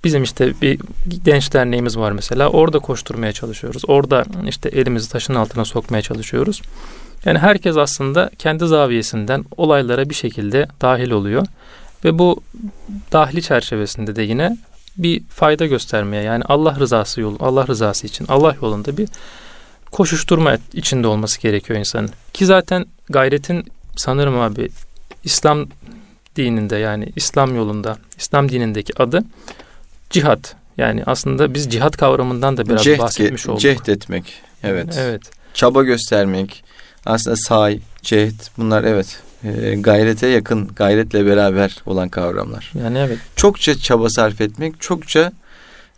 bizim 0.04 0.22
işte 0.22 0.54
bir 0.62 0.80
genç 1.24 1.52
derneğimiz 1.52 1.98
var 1.98 2.12
mesela. 2.12 2.48
Orada 2.48 2.78
koşturmaya 2.78 3.32
çalışıyoruz. 3.32 3.82
Orada 3.86 4.24
işte 4.48 4.68
elimizi 4.68 5.10
taşın 5.10 5.34
altına 5.34 5.64
sokmaya 5.64 6.02
çalışıyoruz. 6.02 6.62
Yani 7.24 7.38
herkes 7.38 7.76
aslında 7.76 8.30
kendi 8.38 8.66
zaviyesinden 8.66 9.44
olaylara 9.56 10.10
bir 10.10 10.14
şekilde 10.14 10.68
dahil 10.80 11.10
oluyor. 11.10 11.46
Ve 12.04 12.18
bu 12.18 12.42
dahli 13.12 13.42
çerçevesinde 13.42 14.16
de 14.16 14.22
yine 14.22 14.56
bir 14.96 15.22
fayda 15.28 15.66
göstermeye 15.66 16.22
yani 16.22 16.44
Allah 16.44 16.76
rızası 16.78 17.20
yolu 17.20 17.36
Allah 17.40 17.66
rızası 17.66 18.06
için 18.06 18.26
Allah 18.28 18.56
yolunda 18.62 18.96
bir 18.96 19.08
koşuşturma 19.90 20.58
içinde 20.72 21.06
olması 21.06 21.40
gerekiyor 21.40 21.78
insanın. 21.78 22.10
Ki 22.32 22.46
zaten 22.46 22.86
gayretin 23.10 23.64
sanırım 23.96 24.40
abi 24.40 24.68
İslam 25.24 25.66
dininde 26.36 26.76
yani 26.76 27.12
İslam 27.16 27.56
yolunda 27.56 27.98
İslam 28.18 28.48
dinindeki 28.48 29.02
adı 29.02 29.24
cihat. 30.12 30.56
Yani 30.78 31.02
aslında 31.06 31.54
biz 31.54 31.70
cihat 31.70 31.96
kavramından 31.96 32.56
da 32.56 32.66
biraz 32.68 32.84
Cehd, 32.84 32.98
bahsetmiş 32.98 33.48
olduk. 33.48 33.60
Cehd 33.60 33.86
etmek. 33.86 34.32
Evet. 34.62 34.96
Evet. 34.98 35.22
Çaba 35.54 35.82
göstermek. 35.82 36.64
Aslında 37.06 37.36
say, 37.36 37.80
cehd 38.02 38.40
bunlar 38.58 38.84
evet 38.84 39.22
e, 39.44 39.74
gayrete 39.74 40.26
yakın, 40.26 40.68
gayretle 40.76 41.26
beraber 41.26 41.76
olan 41.86 42.08
kavramlar. 42.08 42.72
Yani 42.82 42.98
evet. 42.98 43.18
Çokça 43.36 43.78
çaba 43.78 44.10
sarf 44.10 44.40
etmek, 44.40 44.80
çokça 44.80 45.32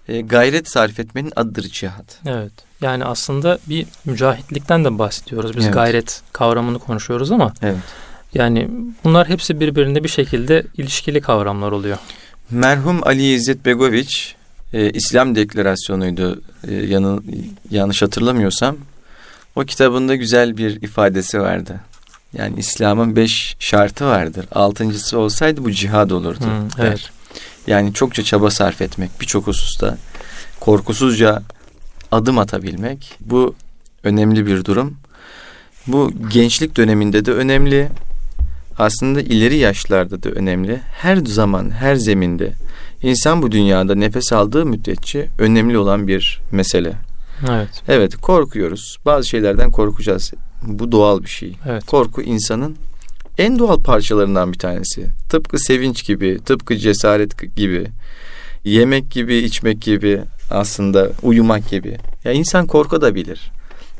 e, 0.09 0.21
gayret 0.21 0.69
sarf 0.69 1.01
etmenin 1.01 1.33
adıdır 1.37 1.63
cihat. 1.63 2.21
Evet. 2.27 2.53
Yani 2.81 3.05
aslında 3.05 3.59
bir 3.67 3.87
mücahitlikten 4.05 4.85
de 4.85 4.99
bahsediyoruz. 4.99 5.57
Biz 5.57 5.65
evet. 5.65 5.75
gayret 5.75 6.23
kavramını 6.33 6.79
konuşuyoruz 6.79 7.33
ama 7.33 7.53
evet. 7.63 7.77
yani 8.35 8.69
bunlar 9.05 9.29
hepsi 9.29 9.61
birbirinde 9.61 10.05
bir 10.05 10.09
şekilde 10.09 10.65
ilişkili 10.77 11.21
kavramlar 11.21 11.73
oluyor. 11.73 11.99
Merhum 12.51 13.07
Ali 13.07 13.33
İzzet 13.33 13.65
Begoviç 13.65 14.35
e, 14.73 14.91
İslam 14.91 15.35
Deklarasyonu'ydu 15.35 16.43
e, 16.69 16.75
yanı, 16.75 17.23
yanlış 17.71 18.03
hatırlamıyorsam. 18.03 18.77
O 19.57 19.65
kitabında 19.65 20.15
güzel 20.15 20.57
bir 20.57 20.83
ifadesi 20.83 21.41
vardı. 21.41 21.81
Yani 22.33 22.59
İslam'ın 22.59 23.17
beş 23.17 23.57
şartı 23.59 24.07
vardır. 24.07 24.47
Altıncısı 24.53 25.19
olsaydı 25.19 25.65
bu 25.65 25.73
cihad 25.73 26.11
olurdu. 26.11 26.45
Hmm, 26.45 26.69
evet. 26.87 27.11
Yani 27.67 27.95
çokça 27.95 28.23
çaba 28.23 28.51
sarf 28.51 28.83
etmek 28.83 29.11
birçok 29.21 29.47
hususta 29.47 29.99
korkusuzca 30.61 31.43
adım 32.13 32.39
atabilmek 32.39 33.17
bu 33.21 33.55
önemli 34.05 34.47
bir 34.47 34.65
durum. 34.65 34.97
Bu 35.87 36.13
gençlik 36.33 36.77
döneminde 36.77 37.25
de 37.25 37.33
önemli. 37.33 37.89
Aslında 38.79 39.21
ileri 39.21 39.57
yaşlarda 39.57 40.23
da 40.23 40.31
önemli. 40.31 40.81
Her 40.93 41.17
zaman, 41.17 41.71
her 41.71 41.95
zeminde 41.95 42.53
insan 43.03 43.43
bu 43.43 43.53
dünyada 43.53 43.95
nefes 43.95 44.33
aldığı 44.33 44.67
müddetçe 44.67 45.29
önemli 45.39 45.79
olan 45.79 46.09
bir 46.09 46.41
mesele. 46.53 46.93
Evet. 47.51 47.83
Evet, 47.89 48.17
korkuyoruz. 48.17 48.99
Bazı 49.07 49.29
şeylerden 49.29 49.71
korkacağız. 49.71 50.33
Bu 50.63 50.93
doğal 50.93 51.23
bir 51.23 51.29
şey. 51.29 51.57
Evet. 51.69 51.87
Korku 51.87 52.23
insanın 52.23 52.77
en 53.39 53.59
doğal 53.59 53.83
parçalarından 53.83 54.53
bir 54.53 54.59
tanesi. 54.59 55.07
Tıpkı 55.29 55.59
sevinç 55.59 56.07
gibi, 56.07 56.39
tıpkı 56.45 56.77
cesaret 56.77 57.57
gibi, 57.57 57.87
yemek 58.65 59.11
gibi, 59.11 59.37
içmek 59.37 59.83
gibi, 59.83 60.21
aslında 60.51 61.11
uyumak 61.23 61.69
gibi. 61.71 61.97
Ya 62.25 62.33
insan 62.33 62.67
korku 62.67 63.01
da 63.01 63.15
bilir. 63.15 63.51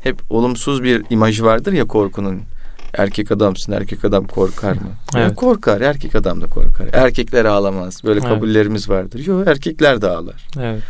Hep 0.03 0.31
olumsuz 0.31 0.83
bir 0.83 1.03
imajı 1.09 1.43
vardır 1.43 1.73
ya 1.73 1.85
korkunun. 1.85 2.41
Erkek 2.97 3.31
adamsın, 3.31 3.71
erkek 3.71 4.05
adam 4.05 4.27
korkar 4.27 4.71
mı? 4.73 4.89
Evet. 5.15 5.29
Ya 5.29 5.35
korkar, 5.35 5.81
erkek 5.81 6.15
adam 6.15 6.41
da 6.41 6.47
korkar. 6.47 6.87
Erkekler 6.93 7.45
ağlamaz. 7.45 8.01
Böyle 8.03 8.19
Evet. 8.19 8.29
kabullerimiz 8.29 8.89
vardır. 8.89 9.25
Yok, 9.25 9.47
erkekler 9.47 10.01
de 10.01 10.07
ağlar. 10.07 10.47
Evet. 10.59 10.83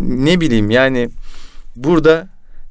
Ne 0.00 0.40
bileyim 0.40 0.70
yani 0.70 1.10
burada 1.76 2.28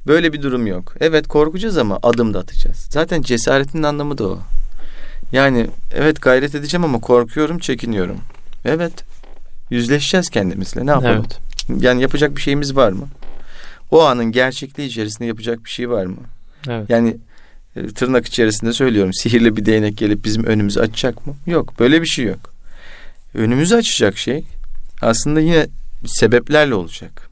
böyle 0.07 0.33
bir 0.33 0.41
durum 0.41 0.67
yok. 0.67 0.93
Evet 0.99 1.27
korkacağız 1.27 1.77
ama 1.77 1.99
adım 2.03 2.33
da 2.33 2.39
atacağız. 2.39 2.87
Zaten 2.91 3.21
cesaretin 3.21 3.83
anlamı 3.83 4.17
da 4.17 4.27
o. 4.27 4.39
Yani 5.31 5.67
evet 5.93 6.21
gayret 6.21 6.55
edeceğim 6.55 6.83
ama 6.83 6.99
korkuyorum, 6.99 7.59
çekiniyorum. 7.59 8.17
Evet. 8.65 8.93
Yüzleşeceğiz 9.69 10.29
kendimizle. 10.29 10.85
Ne 10.85 10.89
yapalım? 10.91 11.15
Evet. 11.15 11.39
Yani 11.83 12.01
yapacak 12.01 12.35
bir 12.35 12.41
şeyimiz 12.41 12.75
var 12.75 12.91
mı? 12.91 13.07
O 13.91 14.03
anın 14.03 14.31
gerçekliği 14.31 14.89
içerisinde 14.89 15.25
yapacak 15.27 15.65
bir 15.65 15.69
şey 15.69 15.89
var 15.89 16.05
mı? 16.05 16.17
Evet. 16.69 16.89
Yani 16.89 17.17
tırnak 17.95 18.25
içerisinde 18.25 18.73
söylüyorum. 18.73 19.13
Sihirli 19.13 19.57
bir 19.57 19.65
değnek 19.65 19.97
gelip 19.97 20.25
bizim 20.25 20.43
önümüzü 20.43 20.79
açacak 20.79 21.27
mı? 21.27 21.35
Yok. 21.47 21.79
Böyle 21.79 22.01
bir 22.01 22.07
şey 22.07 22.25
yok. 22.25 22.53
Önümüzü 23.33 23.75
açacak 23.75 24.17
şey 24.17 24.43
aslında 25.01 25.39
yine 25.39 25.67
sebeplerle 26.05 26.75
olacak. 26.75 27.29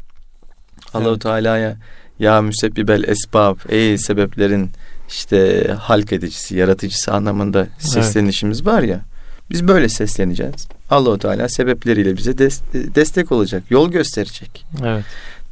Allahu 0.94 1.10
Evet. 1.12 1.22
Teala'ya 1.22 1.78
ya 2.20 2.42
müsebbibel 2.42 3.04
esbab 3.08 3.58
ey 3.70 3.98
sebeplerin 3.98 4.70
işte 5.10 5.68
halk 5.80 6.14
edicisi, 6.14 6.56
yaratıcısı 6.58 7.12
anlamında 7.12 7.68
seslenişimiz 7.80 8.66
var 8.66 8.82
ya. 8.82 9.02
Biz 9.50 9.68
böyle 9.68 9.90
sesleneceğiz. 9.90 10.68
Allahu 10.90 11.18
Teala 11.20 11.50
sebepleriyle 11.50 12.18
bize 12.18 12.32
des- 12.32 12.96
destek 12.96 13.32
olacak, 13.32 13.64
yol 13.70 13.92
gösterecek. 13.92 14.66
Evet. 14.86 15.04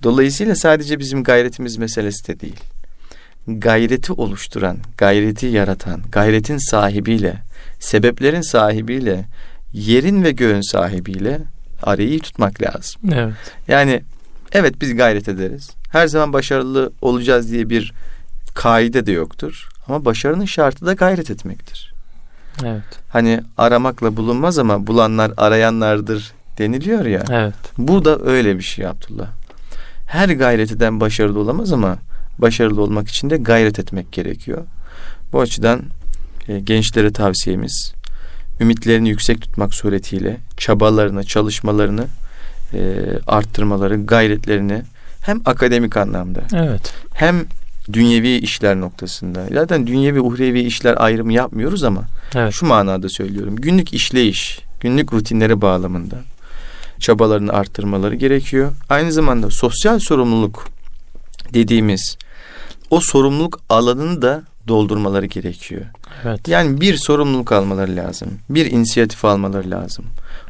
Dolayısıyla 0.03 0.55
sadece 0.55 0.99
bizim 0.99 1.23
gayretimiz 1.23 1.77
meselesi 1.77 2.27
de 2.27 2.39
değil. 2.39 2.59
Gayreti 3.47 4.13
oluşturan, 4.13 4.77
gayreti 4.97 5.45
yaratan, 5.45 6.01
gayretin 6.11 6.57
sahibiyle, 6.57 7.35
sebeplerin 7.79 8.41
sahibiyle, 8.41 9.25
yerin 9.73 10.23
ve 10.23 10.31
göğün 10.31 10.61
sahibiyle 10.61 11.41
arayı 11.83 12.19
tutmak 12.19 12.61
lazım. 12.61 13.01
Evet. 13.13 13.33
Yani 13.67 14.03
evet 14.51 14.81
biz 14.81 14.95
gayret 14.95 15.27
ederiz. 15.29 15.71
Her 15.91 16.07
zaman 16.07 16.33
başarılı 16.33 16.91
olacağız 17.01 17.51
diye 17.51 17.69
bir 17.69 17.93
kaide 18.55 19.05
de 19.05 19.11
yoktur. 19.11 19.69
Ama 19.87 20.05
başarının 20.05 20.45
şartı 20.45 20.85
da 20.85 20.93
gayret 20.93 21.31
etmektir. 21.31 21.93
Evet. 22.63 22.83
Hani 23.09 23.41
aramakla 23.57 24.17
bulunmaz 24.17 24.59
ama 24.59 24.87
bulanlar 24.87 25.31
arayanlardır 25.37 26.31
deniliyor 26.57 27.05
ya. 27.05 27.23
Evet. 27.29 27.53
Bu 27.77 28.05
da 28.05 28.19
öyle 28.19 28.57
bir 28.57 28.63
şey 28.63 28.87
Abdullah. 28.87 29.27
Her 30.07 30.29
gayret 30.29 30.71
eden 30.71 30.99
başarılı 30.99 31.39
olamaz 31.39 31.73
ama 31.73 31.97
başarılı 32.41 32.81
olmak 32.81 33.07
için 33.07 33.29
de 33.29 33.37
gayret 33.37 33.79
etmek 33.79 34.11
gerekiyor. 34.11 34.63
Bu 35.33 35.39
açıdan 35.41 35.81
e, 36.47 36.59
gençlere 36.59 37.11
tavsiyemiz 37.13 37.93
ümitlerini 38.59 39.09
yüksek 39.09 39.41
tutmak 39.41 39.73
suretiyle 39.73 40.37
çabalarını, 40.57 41.23
çalışmalarını 41.23 42.05
e, 42.73 42.79
arttırmaları, 43.27 44.05
gayretlerini 44.05 44.81
hem 45.21 45.41
akademik 45.45 45.97
anlamda 45.97 46.41
Evet. 46.53 46.93
hem 47.13 47.45
dünyevi 47.93 48.29
işler 48.29 48.79
noktasında. 48.79 49.45
Zaten 49.53 49.87
dünyevi 49.87 50.21
uhrevi 50.21 50.61
işler 50.61 50.95
ayrımı 51.03 51.33
yapmıyoruz 51.33 51.83
ama 51.83 52.03
Evet. 52.35 52.53
şu 52.53 52.65
manada 52.65 53.09
söylüyorum. 53.09 53.55
Günlük 53.55 53.93
işleyiş, 53.93 54.59
günlük 54.79 55.13
rutinleri 55.13 55.61
bağlamında 55.61 56.15
çabalarını 56.99 57.53
arttırmaları 57.53 58.15
gerekiyor. 58.15 58.71
Aynı 58.89 59.11
zamanda 59.11 59.49
sosyal 59.49 59.99
sorumluluk 59.99 60.67
dediğimiz 61.53 62.17
o 62.91 62.99
sorumluluk 63.01 63.59
alanını 63.69 64.21
da 64.21 64.43
doldurmaları 64.67 65.25
gerekiyor. 65.25 65.85
Evet. 66.23 66.47
Yani 66.47 66.81
bir 66.81 66.97
sorumluluk 66.97 67.51
almaları 67.51 67.95
lazım. 67.95 68.29
Bir 68.49 68.71
inisiyatif 68.71 69.25
almaları 69.25 69.71
lazım. 69.71 70.05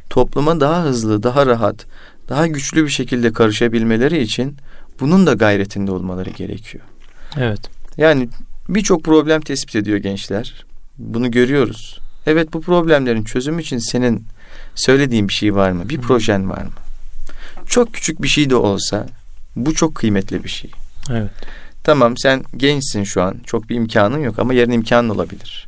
Topluma 0.10 0.60
daha 0.60 0.84
hızlı, 0.84 1.23
daha 1.23 1.45
rahat, 1.45 1.86
daha 2.30 2.47
güçlü 2.47 2.84
bir 2.84 2.89
şekilde 2.89 3.34
karışabilmeleri 3.34 4.21
için 4.21 4.58
bunun 4.99 5.27
da 5.27 5.34
gayretinde 5.34 5.91
olmaları 5.91 6.30
gerekiyor. 6.30 6.84
Evet. 7.38 7.60
Yani 7.97 8.30
birçok 8.69 9.04
problem 9.04 9.41
tespit 9.41 9.75
ediyor 9.75 9.97
gençler. 9.97 10.65
Bunu 10.97 11.32
görüyoruz. 11.32 11.99
Evet 12.25 12.54
bu 12.54 12.62
problemlerin 12.62 13.23
çözümü 13.23 13.62
için 13.62 13.77
senin 13.77 14.25
söylediğin 14.75 15.27
bir 15.27 15.34
şey 15.34 15.56
var 15.56 15.71
mı? 15.71 15.89
Bir 15.89 15.97
projen 15.97 16.49
var 16.49 16.62
mı? 16.62 16.71
Çok 17.67 17.93
küçük 17.93 18.21
bir 18.21 18.27
şey 18.27 18.49
de 18.49 18.56
olsa 18.56 19.08
bu 19.56 19.73
çok 19.73 19.95
kıymetli 19.95 20.43
bir 20.43 20.49
şey. 20.49 20.71
Evet. 21.10 21.32
Tamam 21.84 22.17
sen 22.17 22.44
gençsin 22.58 23.04
şu 23.04 23.22
an. 23.22 23.36
Çok 23.46 23.70
bir 23.70 23.76
imkanın 23.76 24.20
yok 24.20 24.39
ama 24.39 24.54
yarın 24.54 24.72
imkanın 24.72 25.10
olabilir. 25.10 25.67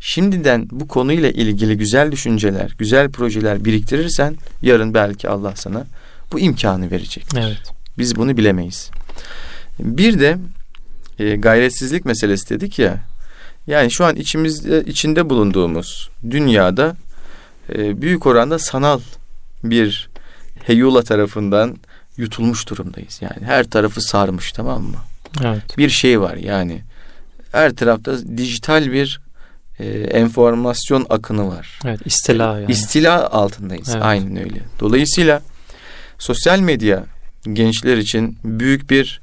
Şimdiden 0.00 0.68
bu 0.70 0.88
konuyla 0.88 1.30
ilgili 1.30 1.76
güzel 1.76 2.12
düşünceler, 2.12 2.74
güzel 2.78 3.10
projeler 3.10 3.64
biriktirirsen 3.64 4.36
yarın 4.62 4.94
belki 4.94 5.28
Allah 5.28 5.52
sana 5.56 5.86
bu 6.32 6.40
imkanı 6.40 6.90
verecek. 6.90 7.26
Evet. 7.36 7.72
Biz 7.98 8.16
bunu 8.16 8.36
bilemeyiz. 8.36 8.90
Bir 9.80 10.20
de 10.20 10.38
e, 11.18 11.36
gayretsizlik 11.36 12.04
meselesi 12.04 12.50
dedik 12.50 12.78
ya. 12.78 13.00
Yani 13.66 13.90
şu 13.90 14.04
an 14.04 14.16
içimizde 14.16 14.84
içinde 14.84 15.30
bulunduğumuz 15.30 16.10
dünyada 16.30 16.96
e, 17.74 18.02
büyük 18.02 18.26
oranda 18.26 18.58
sanal 18.58 19.00
bir 19.64 20.08
heyula 20.64 21.02
tarafından 21.02 21.76
yutulmuş 22.16 22.68
durumdayız. 22.68 23.18
Yani 23.22 23.46
her 23.46 23.70
tarafı 23.70 24.00
sarmış 24.00 24.52
tamam 24.52 24.82
mı? 24.82 24.96
Evet. 25.44 25.78
Bir 25.78 25.88
şey 25.88 26.20
var 26.20 26.36
yani. 26.36 26.82
Her 27.52 27.74
tarafta 27.74 28.36
dijital 28.36 28.92
bir 28.92 29.20
e, 29.78 29.84
enformasyon 30.00 31.06
akını 31.08 31.48
var. 31.48 31.78
Evet. 31.84 32.00
İstila 32.04 32.58
yani. 32.60 32.72
İstila 32.72 33.30
altındayız. 33.30 33.88
Evet. 33.92 34.02
Aynen 34.02 34.36
öyle. 34.36 34.60
Dolayısıyla 34.80 35.42
sosyal 36.18 36.60
medya 36.60 37.04
gençler 37.52 37.96
için 37.96 38.38
büyük 38.44 38.90
bir 38.90 39.20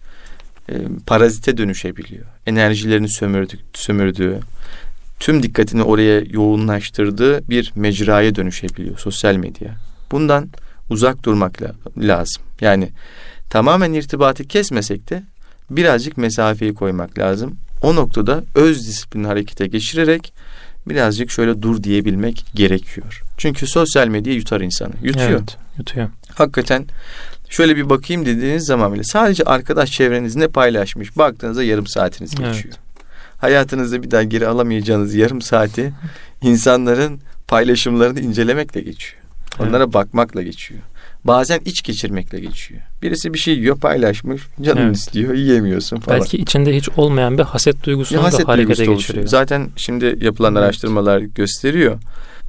e, 0.70 0.74
parazite 1.08 1.58
dönüşebiliyor. 1.58 2.26
Enerjilerini 2.46 3.10
sömürdük, 3.10 3.60
sömürdüğü, 3.74 4.40
tüm 5.20 5.44
dikkatini 5.44 5.84
oraya 5.84 6.20
yoğunlaştırdığı 6.20 7.50
bir 7.50 7.72
mecraya 7.76 8.36
dönüşebiliyor 8.36 8.98
sosyal 8.98 9.36
medya. 9.36 9.76
Bundan 10.12 10.50
uzak 10.90 11.24
durmak 11.24 11.62
la- 11.62 11.76
lazım. 11.98 12.44
Yani 12.62 12.90
tamamen 13.50 13.94
irtibatı 13.94 14.48
kesmesek 14.48 15.10
de 15.10 15.24
birazcık 15.70 16.18
mesafeyi 16.18 16.74
koymak 16.74 17.20
lazım. 17.20 17.56
O 17.82 17.96
noktada 17.96 18.44
öz 18.56 18.88
disiplini 18.88 19.28
harekete 19.28 19.68
geçirerek 19.68 20.34
birazcık 20.88 21.32
şöyle 21.32 21.62
dur 21.62 21.84
diyebilmek 21.84 22.46
gerekiyor. 22.56 23.22
Çünkü 23.38 23.68
sosyal 23.68 24.08
medya 24.08 24.34
yutar 24.34 24.62
insanı. 24.62 24.94
Yutuyor. 25.04 25.30
Evet. 25.30 25.58
Yutuyor. 25.78 26.10
Hakikaten 26.36 26.86
şöyle 27.50 27.76
bir 27.76 27.90
bakayım 27.90 28.26
dediğiniz 28.26 28.66
zaman 28.66 28.94
bile 28.94 29.04
sadece 29.04 29.44
arkadaş 29.44 29.92
çevreniz 29.92 30.36
ne 30.36 30.48
paylaşmış 30.48 31.18
baktığınızda 31.18 31.64
yarım 31.64 31.88
saatiniz 31.88 32.32
Evet. 32.42 32.54
geçiyor. 32.54 32.76
Hayatınızda 33.38 34.04
bir 34.04 34.12
daha 34.12 34.24
geri 34.24 34.48
alamayacağınız 34.48 35.14
yarım 35.16 35.42
saati 35.42 35.94
insanların 36.42 37.20
paylaşımlarını 37.48 38.20
incelemekle 38.20 38.82
geçiyor. 38.82 39.24
Onlara 39.60 39.94
bakmakla 39.94 40.42
geçiyor. 40.42 40.82
Bazen 41.26 41.60
iç 41.66 41.84
geçirmekle 41.84 42.40
geçiyor. 42.40 42.82
Birisi 43.02 43.34
bir 43.34 43.40
şey 43.40 43.54
yiyor 43.56 43.78
paylaşmış 43.80 44.42
canın 44.62 44.82
Evet. 44.82 44.96
istiyor 44.96 45.34
yiyemiyorsun 45.34 45.98
falan. 46.00 46.20
Belki 46.20 46.38
içinde 46.38 46.76
hiç 46.76 46.90
olmayan 46.98 47.38
bir 47.38 47.44
haset 47.44 47.84
duygusunu 47.84 48.18
Ya 48.20 48.24
haset 48.24 48.48
da 48.48 48.52
harekete 48.52 48.70
geçiriyor. 48.74 48.94
oluşuyor. 48.94 49.28
Zaten 49.28 49.70
şimdi 49.76 50.18
yapılan 50.22 50.56
Evet. 50.56 50.64
araştırmalar 50.64 51.20
gösteriyor. 51.20 51.98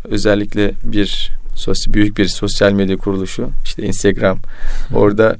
Özellikle 0.05 0.73
bir 0.85 1.31
sosyal 1.57 1.95
büyük 1.95 2.19
bir 2.19 2.29
sosyal 2.29 2.73
medya 2.73 2.97
kuruluşu 2.97 3.49
işte 3.65 3.83
Instagram 3.83 4.39
orada 4.95 5.37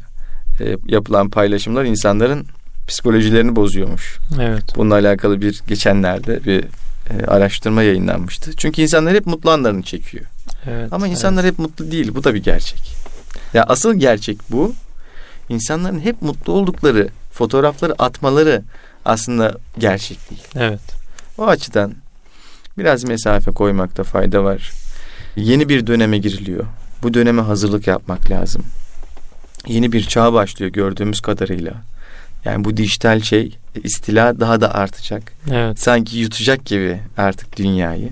e, 0.61 0.77
yapılan 0.87 1.31
paylaşımlar 1.31 1.85
insanların 1.85 2.47
psikolojilerini 2.89 3.57
bozuyormuş. 3.57 4.19
Evet. 4.41 4.65
Bununla 4.77 4.95
alakalı 4.95 5.41
bir 5.41 5.61
geçenlerde 5.69 6.45
bir 6.45 6.65
e, 7.11 7.27
araştırma 7.27 7.83
yayınlanmıştı. 7.83 8.51
Çünkü 8.57 8.83
insanlar 8.83 9.15
hep 9.15 9.27
mutlu 9.27 9.51
anlarını 9.51 9.83
çekiyor. 9.83 10.25
Evet, 10.71 10.93
Ama 10.93 11.09
insanlar 11.09 11.43
evet. 11.45 11.53
hep 11.53 11.59
mutlu 11.59 11.91
değil. 11.91 12.15
Bu 12.15 12.25
da 12.25 12.35
bir 12.35 12.43
gerçek. 12.43 12.81
Ya 13.55 13.65
asıl 13.65 13.95
gerçek 13.95 14.39
bu. 14.51 14.75
İnsanların 15.49 16.01
hep 16.01 16.23
mutlu 16.23 16.53
oldukları 16.53 17.09
fotoğrafları 17.33 17.95
atmaları 17.99 18.63
aslında 19.05 19.59
gerçek 19.79 20.31
değil. 20.31 20.43
Evet. 20.57 20.81
O 21.39 21.47
açıdan 21.47 21.95
biraz 22.79 23.05
mesafe 23.05 23.51
koymakta 23.51 24.03
fayda 24.03 24.45
var. 24.45 24.71
Yeni 25.37 25.69
bir 25.69 25.87
döneme 25.87 26.19
giriliyor. 26.19 26.65
Bu 27.03 27.15
döneme 27.15 27.43
hazırlık 27.43 27.87
yapmak 27.87 28.31
lazım. 28.31 28.63
Yeni 29.67 29.93
bir 29.93 30.03
çağ 30.03 30.33
başlıyor 30.33 30.73
gördüğümüz 30.73 31.21
kadarıyla. 31.21 31.73
Yani 32.45 32.65
bu 32.65 32.77
dijital 32.77 33.21
şey 33.21 33.59
istila 33.85 34.41
daha 34.41 34.61
da 34.61 34.75
artacak. 34.75 35.33
Evet. 35.51 35.81
Sanki 35.81 36.19
yutacak 36.19 36.65
gibi 36.67 37.01
artık 37.17 37.57
dünyayı. 37.57 38.11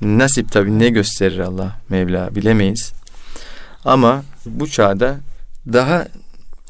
Nasip 0.00 0.52
tabii 0.52 0.78
ne 0.78 0.88
gösterir 0.88 1.38
Allah 1.38 1.76
Mevla 1.88 2.34
bilemeyiz. 2.34 2.92
Ama 3.84 4.22
bu 4.46 4.68
çağda 4.68 5.16
daha 5.72 6.06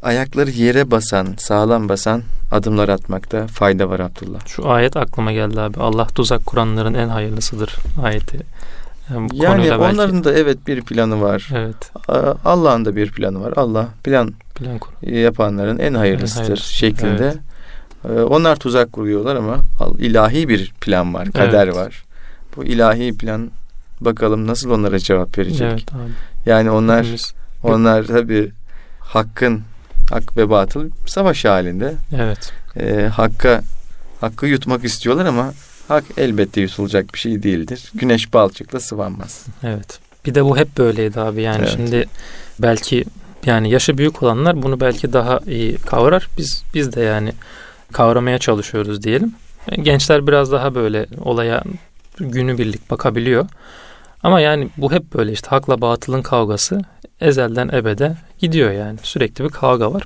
ayakları 0.03 0.51
yere 0.51 0.91
basan, 0.91 1.35
sağlam 1.39 1.89
basan 1.89 2.23
adımlar 2.51 2.89
atmakta 2.89 3.47
fayda 3.47 3.91
var 3.91 4.01
Abdullah. 4.01 4.47
Şu 4.47 4.70
ayet 4.70 4.97
aklıma 4.97 5.33
geldi 5.33 5.61
abi. 5.61 5.81
Allah 5.81 6.07
tuzak 6.07 6.47
kuranların 6.47 6.95
en 6.95 7.09
hayırlısıdır 7.09 7.77
ayeti. 8.03 8.41
Yani, 9.11 9.29
Yani 9.33 9.55
konuyla 9.55 9.81
belki- 9.81 9.95
onların 9.95 10.25
da 10.25 10.33
evet 10.35 10.66
bir 10.66 10.83
planı 10.83 11.20
var. 11.20 11.49
Evet. 11.55 11.93
Allah'ın 12.45 12.85
da 12.85 12.97
bir 12.97 13.11
planı 13.12 13.41
var. 13.41 13.53
Allah 13.57 13.89
plan 14.05 14.33
Plan 14.55 14.79
kur. 14.79 14.93
yapanların 15.09 15.79
en 15.79 15.95
hayırlısıdır 15.95 16.41
En 16.43 16.45
hayırlısı, 16.45 16.73
şeklinde. 16.75 17.25
evet. 17.25 17.37
Ee, 18.18 18.23
Onlar 18.23 18.57
tuzak 18.57 18.93
kuruyorlar 18.93 19.37
ama 19.37 19.57
ilahi 19.99 20.49
bir 20.49 20.73
plan 20.81 21.14
var, 21.14 21.33
kader 21.33 21.64
Evet. 21.66 21.77
var. 21.77 22.05
Bu 22.57 22.64
ilahi 22.64 23.16
plan 23.16 23.51
bakalım 24.01 24.47
nasıl 24.47 24.70
onlara 24.70 24.99
cevap 24.99 25.39
verecek. 25.39 25.73
Evet 25.73 25.95
abi. 25.95 26.11
Yani 26.51 26.70
onlar 26.70 27.05
Hepimiz- 27.05 27.33
onlar 27.63 28.05
tabii 28.05 28.51
hakkın 29.01 29.63
hak 30.11 30.37
ve 30.37 30.51
batıl 30.51 30.91
savaş 31.07 31.45
halinde. 31.45 31.95
Evet. 32.17 32.53
Ee, 32.81 33.09
hakka 33.15 33.63
hakkı 34.21 34.47
yutmak 34.47 34.85
istiyorlar 34.85 35.27
ama 35.27 35.53
hak 35.89 36.05
elbette 36.17 36.61
yutulacak 36.61 37.15
bir 37.15 37.19
şey 37.19 37.43
değildir. 37.43 37.91
Güneş 37.95 38.33
balçıkla 38.35 38.81
sıvanmaz. 38.81 39.47
Evet. 39.63 39.99
Bir 40.27 40.35
de 40.35 40.45
bu 40.45 40.57
hep 40.57 40.79
böyleydi 40.79 41.21
abi. 41.21 41.43
Yani 41.43 41.59
Evet. 41.63 41.73
şimdi 41.77 42.07
belki 42.59 43.05
yani 43.47 43.71
yaşı 43.71 43.99
büyük 43.99 44.23
olanlar 44.23 44.63
bunu 44.63 44.81
belki 44.81 45.13
daha 45.13 45.41
iyi 45.47 45.77
kavrar. 45.77 46.29
Biz 46.39 46.63
biz 46.75 46.93
de 46.93 47.01
yani 47.01 47.33
kavramaya 47.93 48.39
çalışıyoruz 48.39 49.03
diyelim. 49.03 49.35
Gençler 49.83 50.27
biraz 50.27 50.53
daha 50.53 50.75
böyle 50.75 51.07
olaya 51.21 51.63
günübirlik 52.19 52.91
bakabiliyor. 52.91 53.47
Ama 54.23 54.41
yani 54.41 54.68
bu 54.77 54.93
hep 54.93 55.14
böyle 55.14 55.33
işte 55.33 55.49
hakla 55.49 55.81
batılın 55.81 56.23
kavgası 56.23 56.81
ezelden 57.20 57.68
ebede 57.68 58.16
gidiyor 58.39 58.70
yani. 58.70 58.99
Sürekli 59.03 59.45
bir 59.45 59.49
kavga 59.49 59.95
var. 59.95 60.03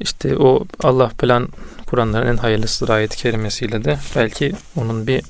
İşte 0.00 0.36
o 0.36 0.64
Allah 0.82 1.08
plan 1.08 1.48
Kur'anların 1.86 2.26
en 2.26 2.36
hayırlısı 2.36 2.92
ayet-i 2.92 3.16
kerimesiyle 3.16 3.84
de 3.84 3.98
belki 4.16 4.52
onun 4.76 5.06
bir 5.06 5.22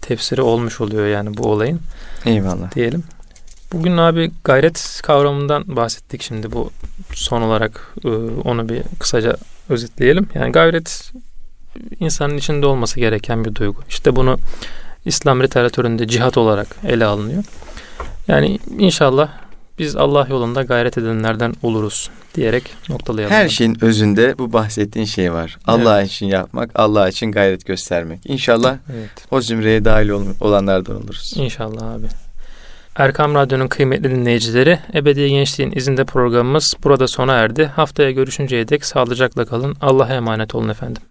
tefsiri 0.00 0.42
olmuş 0.42 0.80
oluyor 0.80 1.06
yani 1.06 1.36
bu 1.36 1.42
olayın 1.48 1.80
Eyvallah. 2.26 2.74
diyelim. 2.74 3.04
Bugün 3.72 3.96
abi 3.96 4.30
gayret 4.44 5.00
kavramından 5.02 5.76
bahsettik 5.76 6.22
şimdi 6.22 6.52
bu 6.52 6.70
son 7.12 7.42
olarak 7.42 7.94
e, 8.04 8.08
onu 8.44 8.68
bir 8.68 8.82
kısaca 8.98 9.36
özetleyelim. 9.68 10.28
Yani 10.34 10.52
gayret 10.52 11.12
insanın 12.00 12.36
içinde 12.36 12.66
olması 12.66 13.00
gereken 13.00 13.44
bir 13.44 13.54
duygu. 13.54 13.80
İşte 13.88 14.16
bunu 14.16 14.38
İslam 15.06 15.42
literatüründe 15.42 16.08
cihat 16.08 16.38
olarak 16.38 16.66
ele 16.86 17.04
alınıyor. 17.04 17.44
Yani 18.28 18.58
inşallah 18.78 19.28
biz 19.78 19.96
Allah 19.96 20.26
yolunda 20.30 20.62
gayret 20.62 20.98
edenlerden 20.98 21.54
oluruz 21.62 22.10
diyerek 22.34 22.70
noktalayalım. 22.88 23.34
Her 23.34 23.48
şeyin 23.48 23.84
özünde 23.84 24.38
bu 24.38 24.52
bahsettiğin 24.52 25.06
şey 25.06 25.32
var. 25.32 25.58
Allah 25.66 26.02
için 26.02 26.26
yapmak, 26.26 26.70
Allah 26.74 27.08
için 27.08 27.32
gayret 27.32 27.66
göstermek. 27.66 28.20
İnşallah 28.24 28.76
Evet. 28.96 29.10
o 29.30 29.40
zümreye 29.40 29.84
dahil 29.84 30.08
ol- 30.08 30.26
olanlardan 30.40 30.96
oluruz. 30.96 31.32
İnşallah 31.36 31.92
abi. 31.92 32.06
Erkam 32.96 33.34
Radyo'nun 33.34 33.68
kıymetli 33.68 34.10
dinleyicileri, 34.10 34.78
Ebedi 34.94 35.28
Gençliğin 35.30 35.72
izinde 35.76 36.04
programımız 36.04 36.74
burada 36.84 37.08
sona 37.08 37.32
erdi. 37.32 37.64
Haftaya 37.64 38.10
görüşünceye 38.10 38.68
dek 38.68 38.84
sağlıcakla 38.84 39.44
kalın. 39.44 39.76
Allah'a 39.80 40.14
emanet 40.14 40.54
olun 40.54 40.68
efendim. 40.68 41.02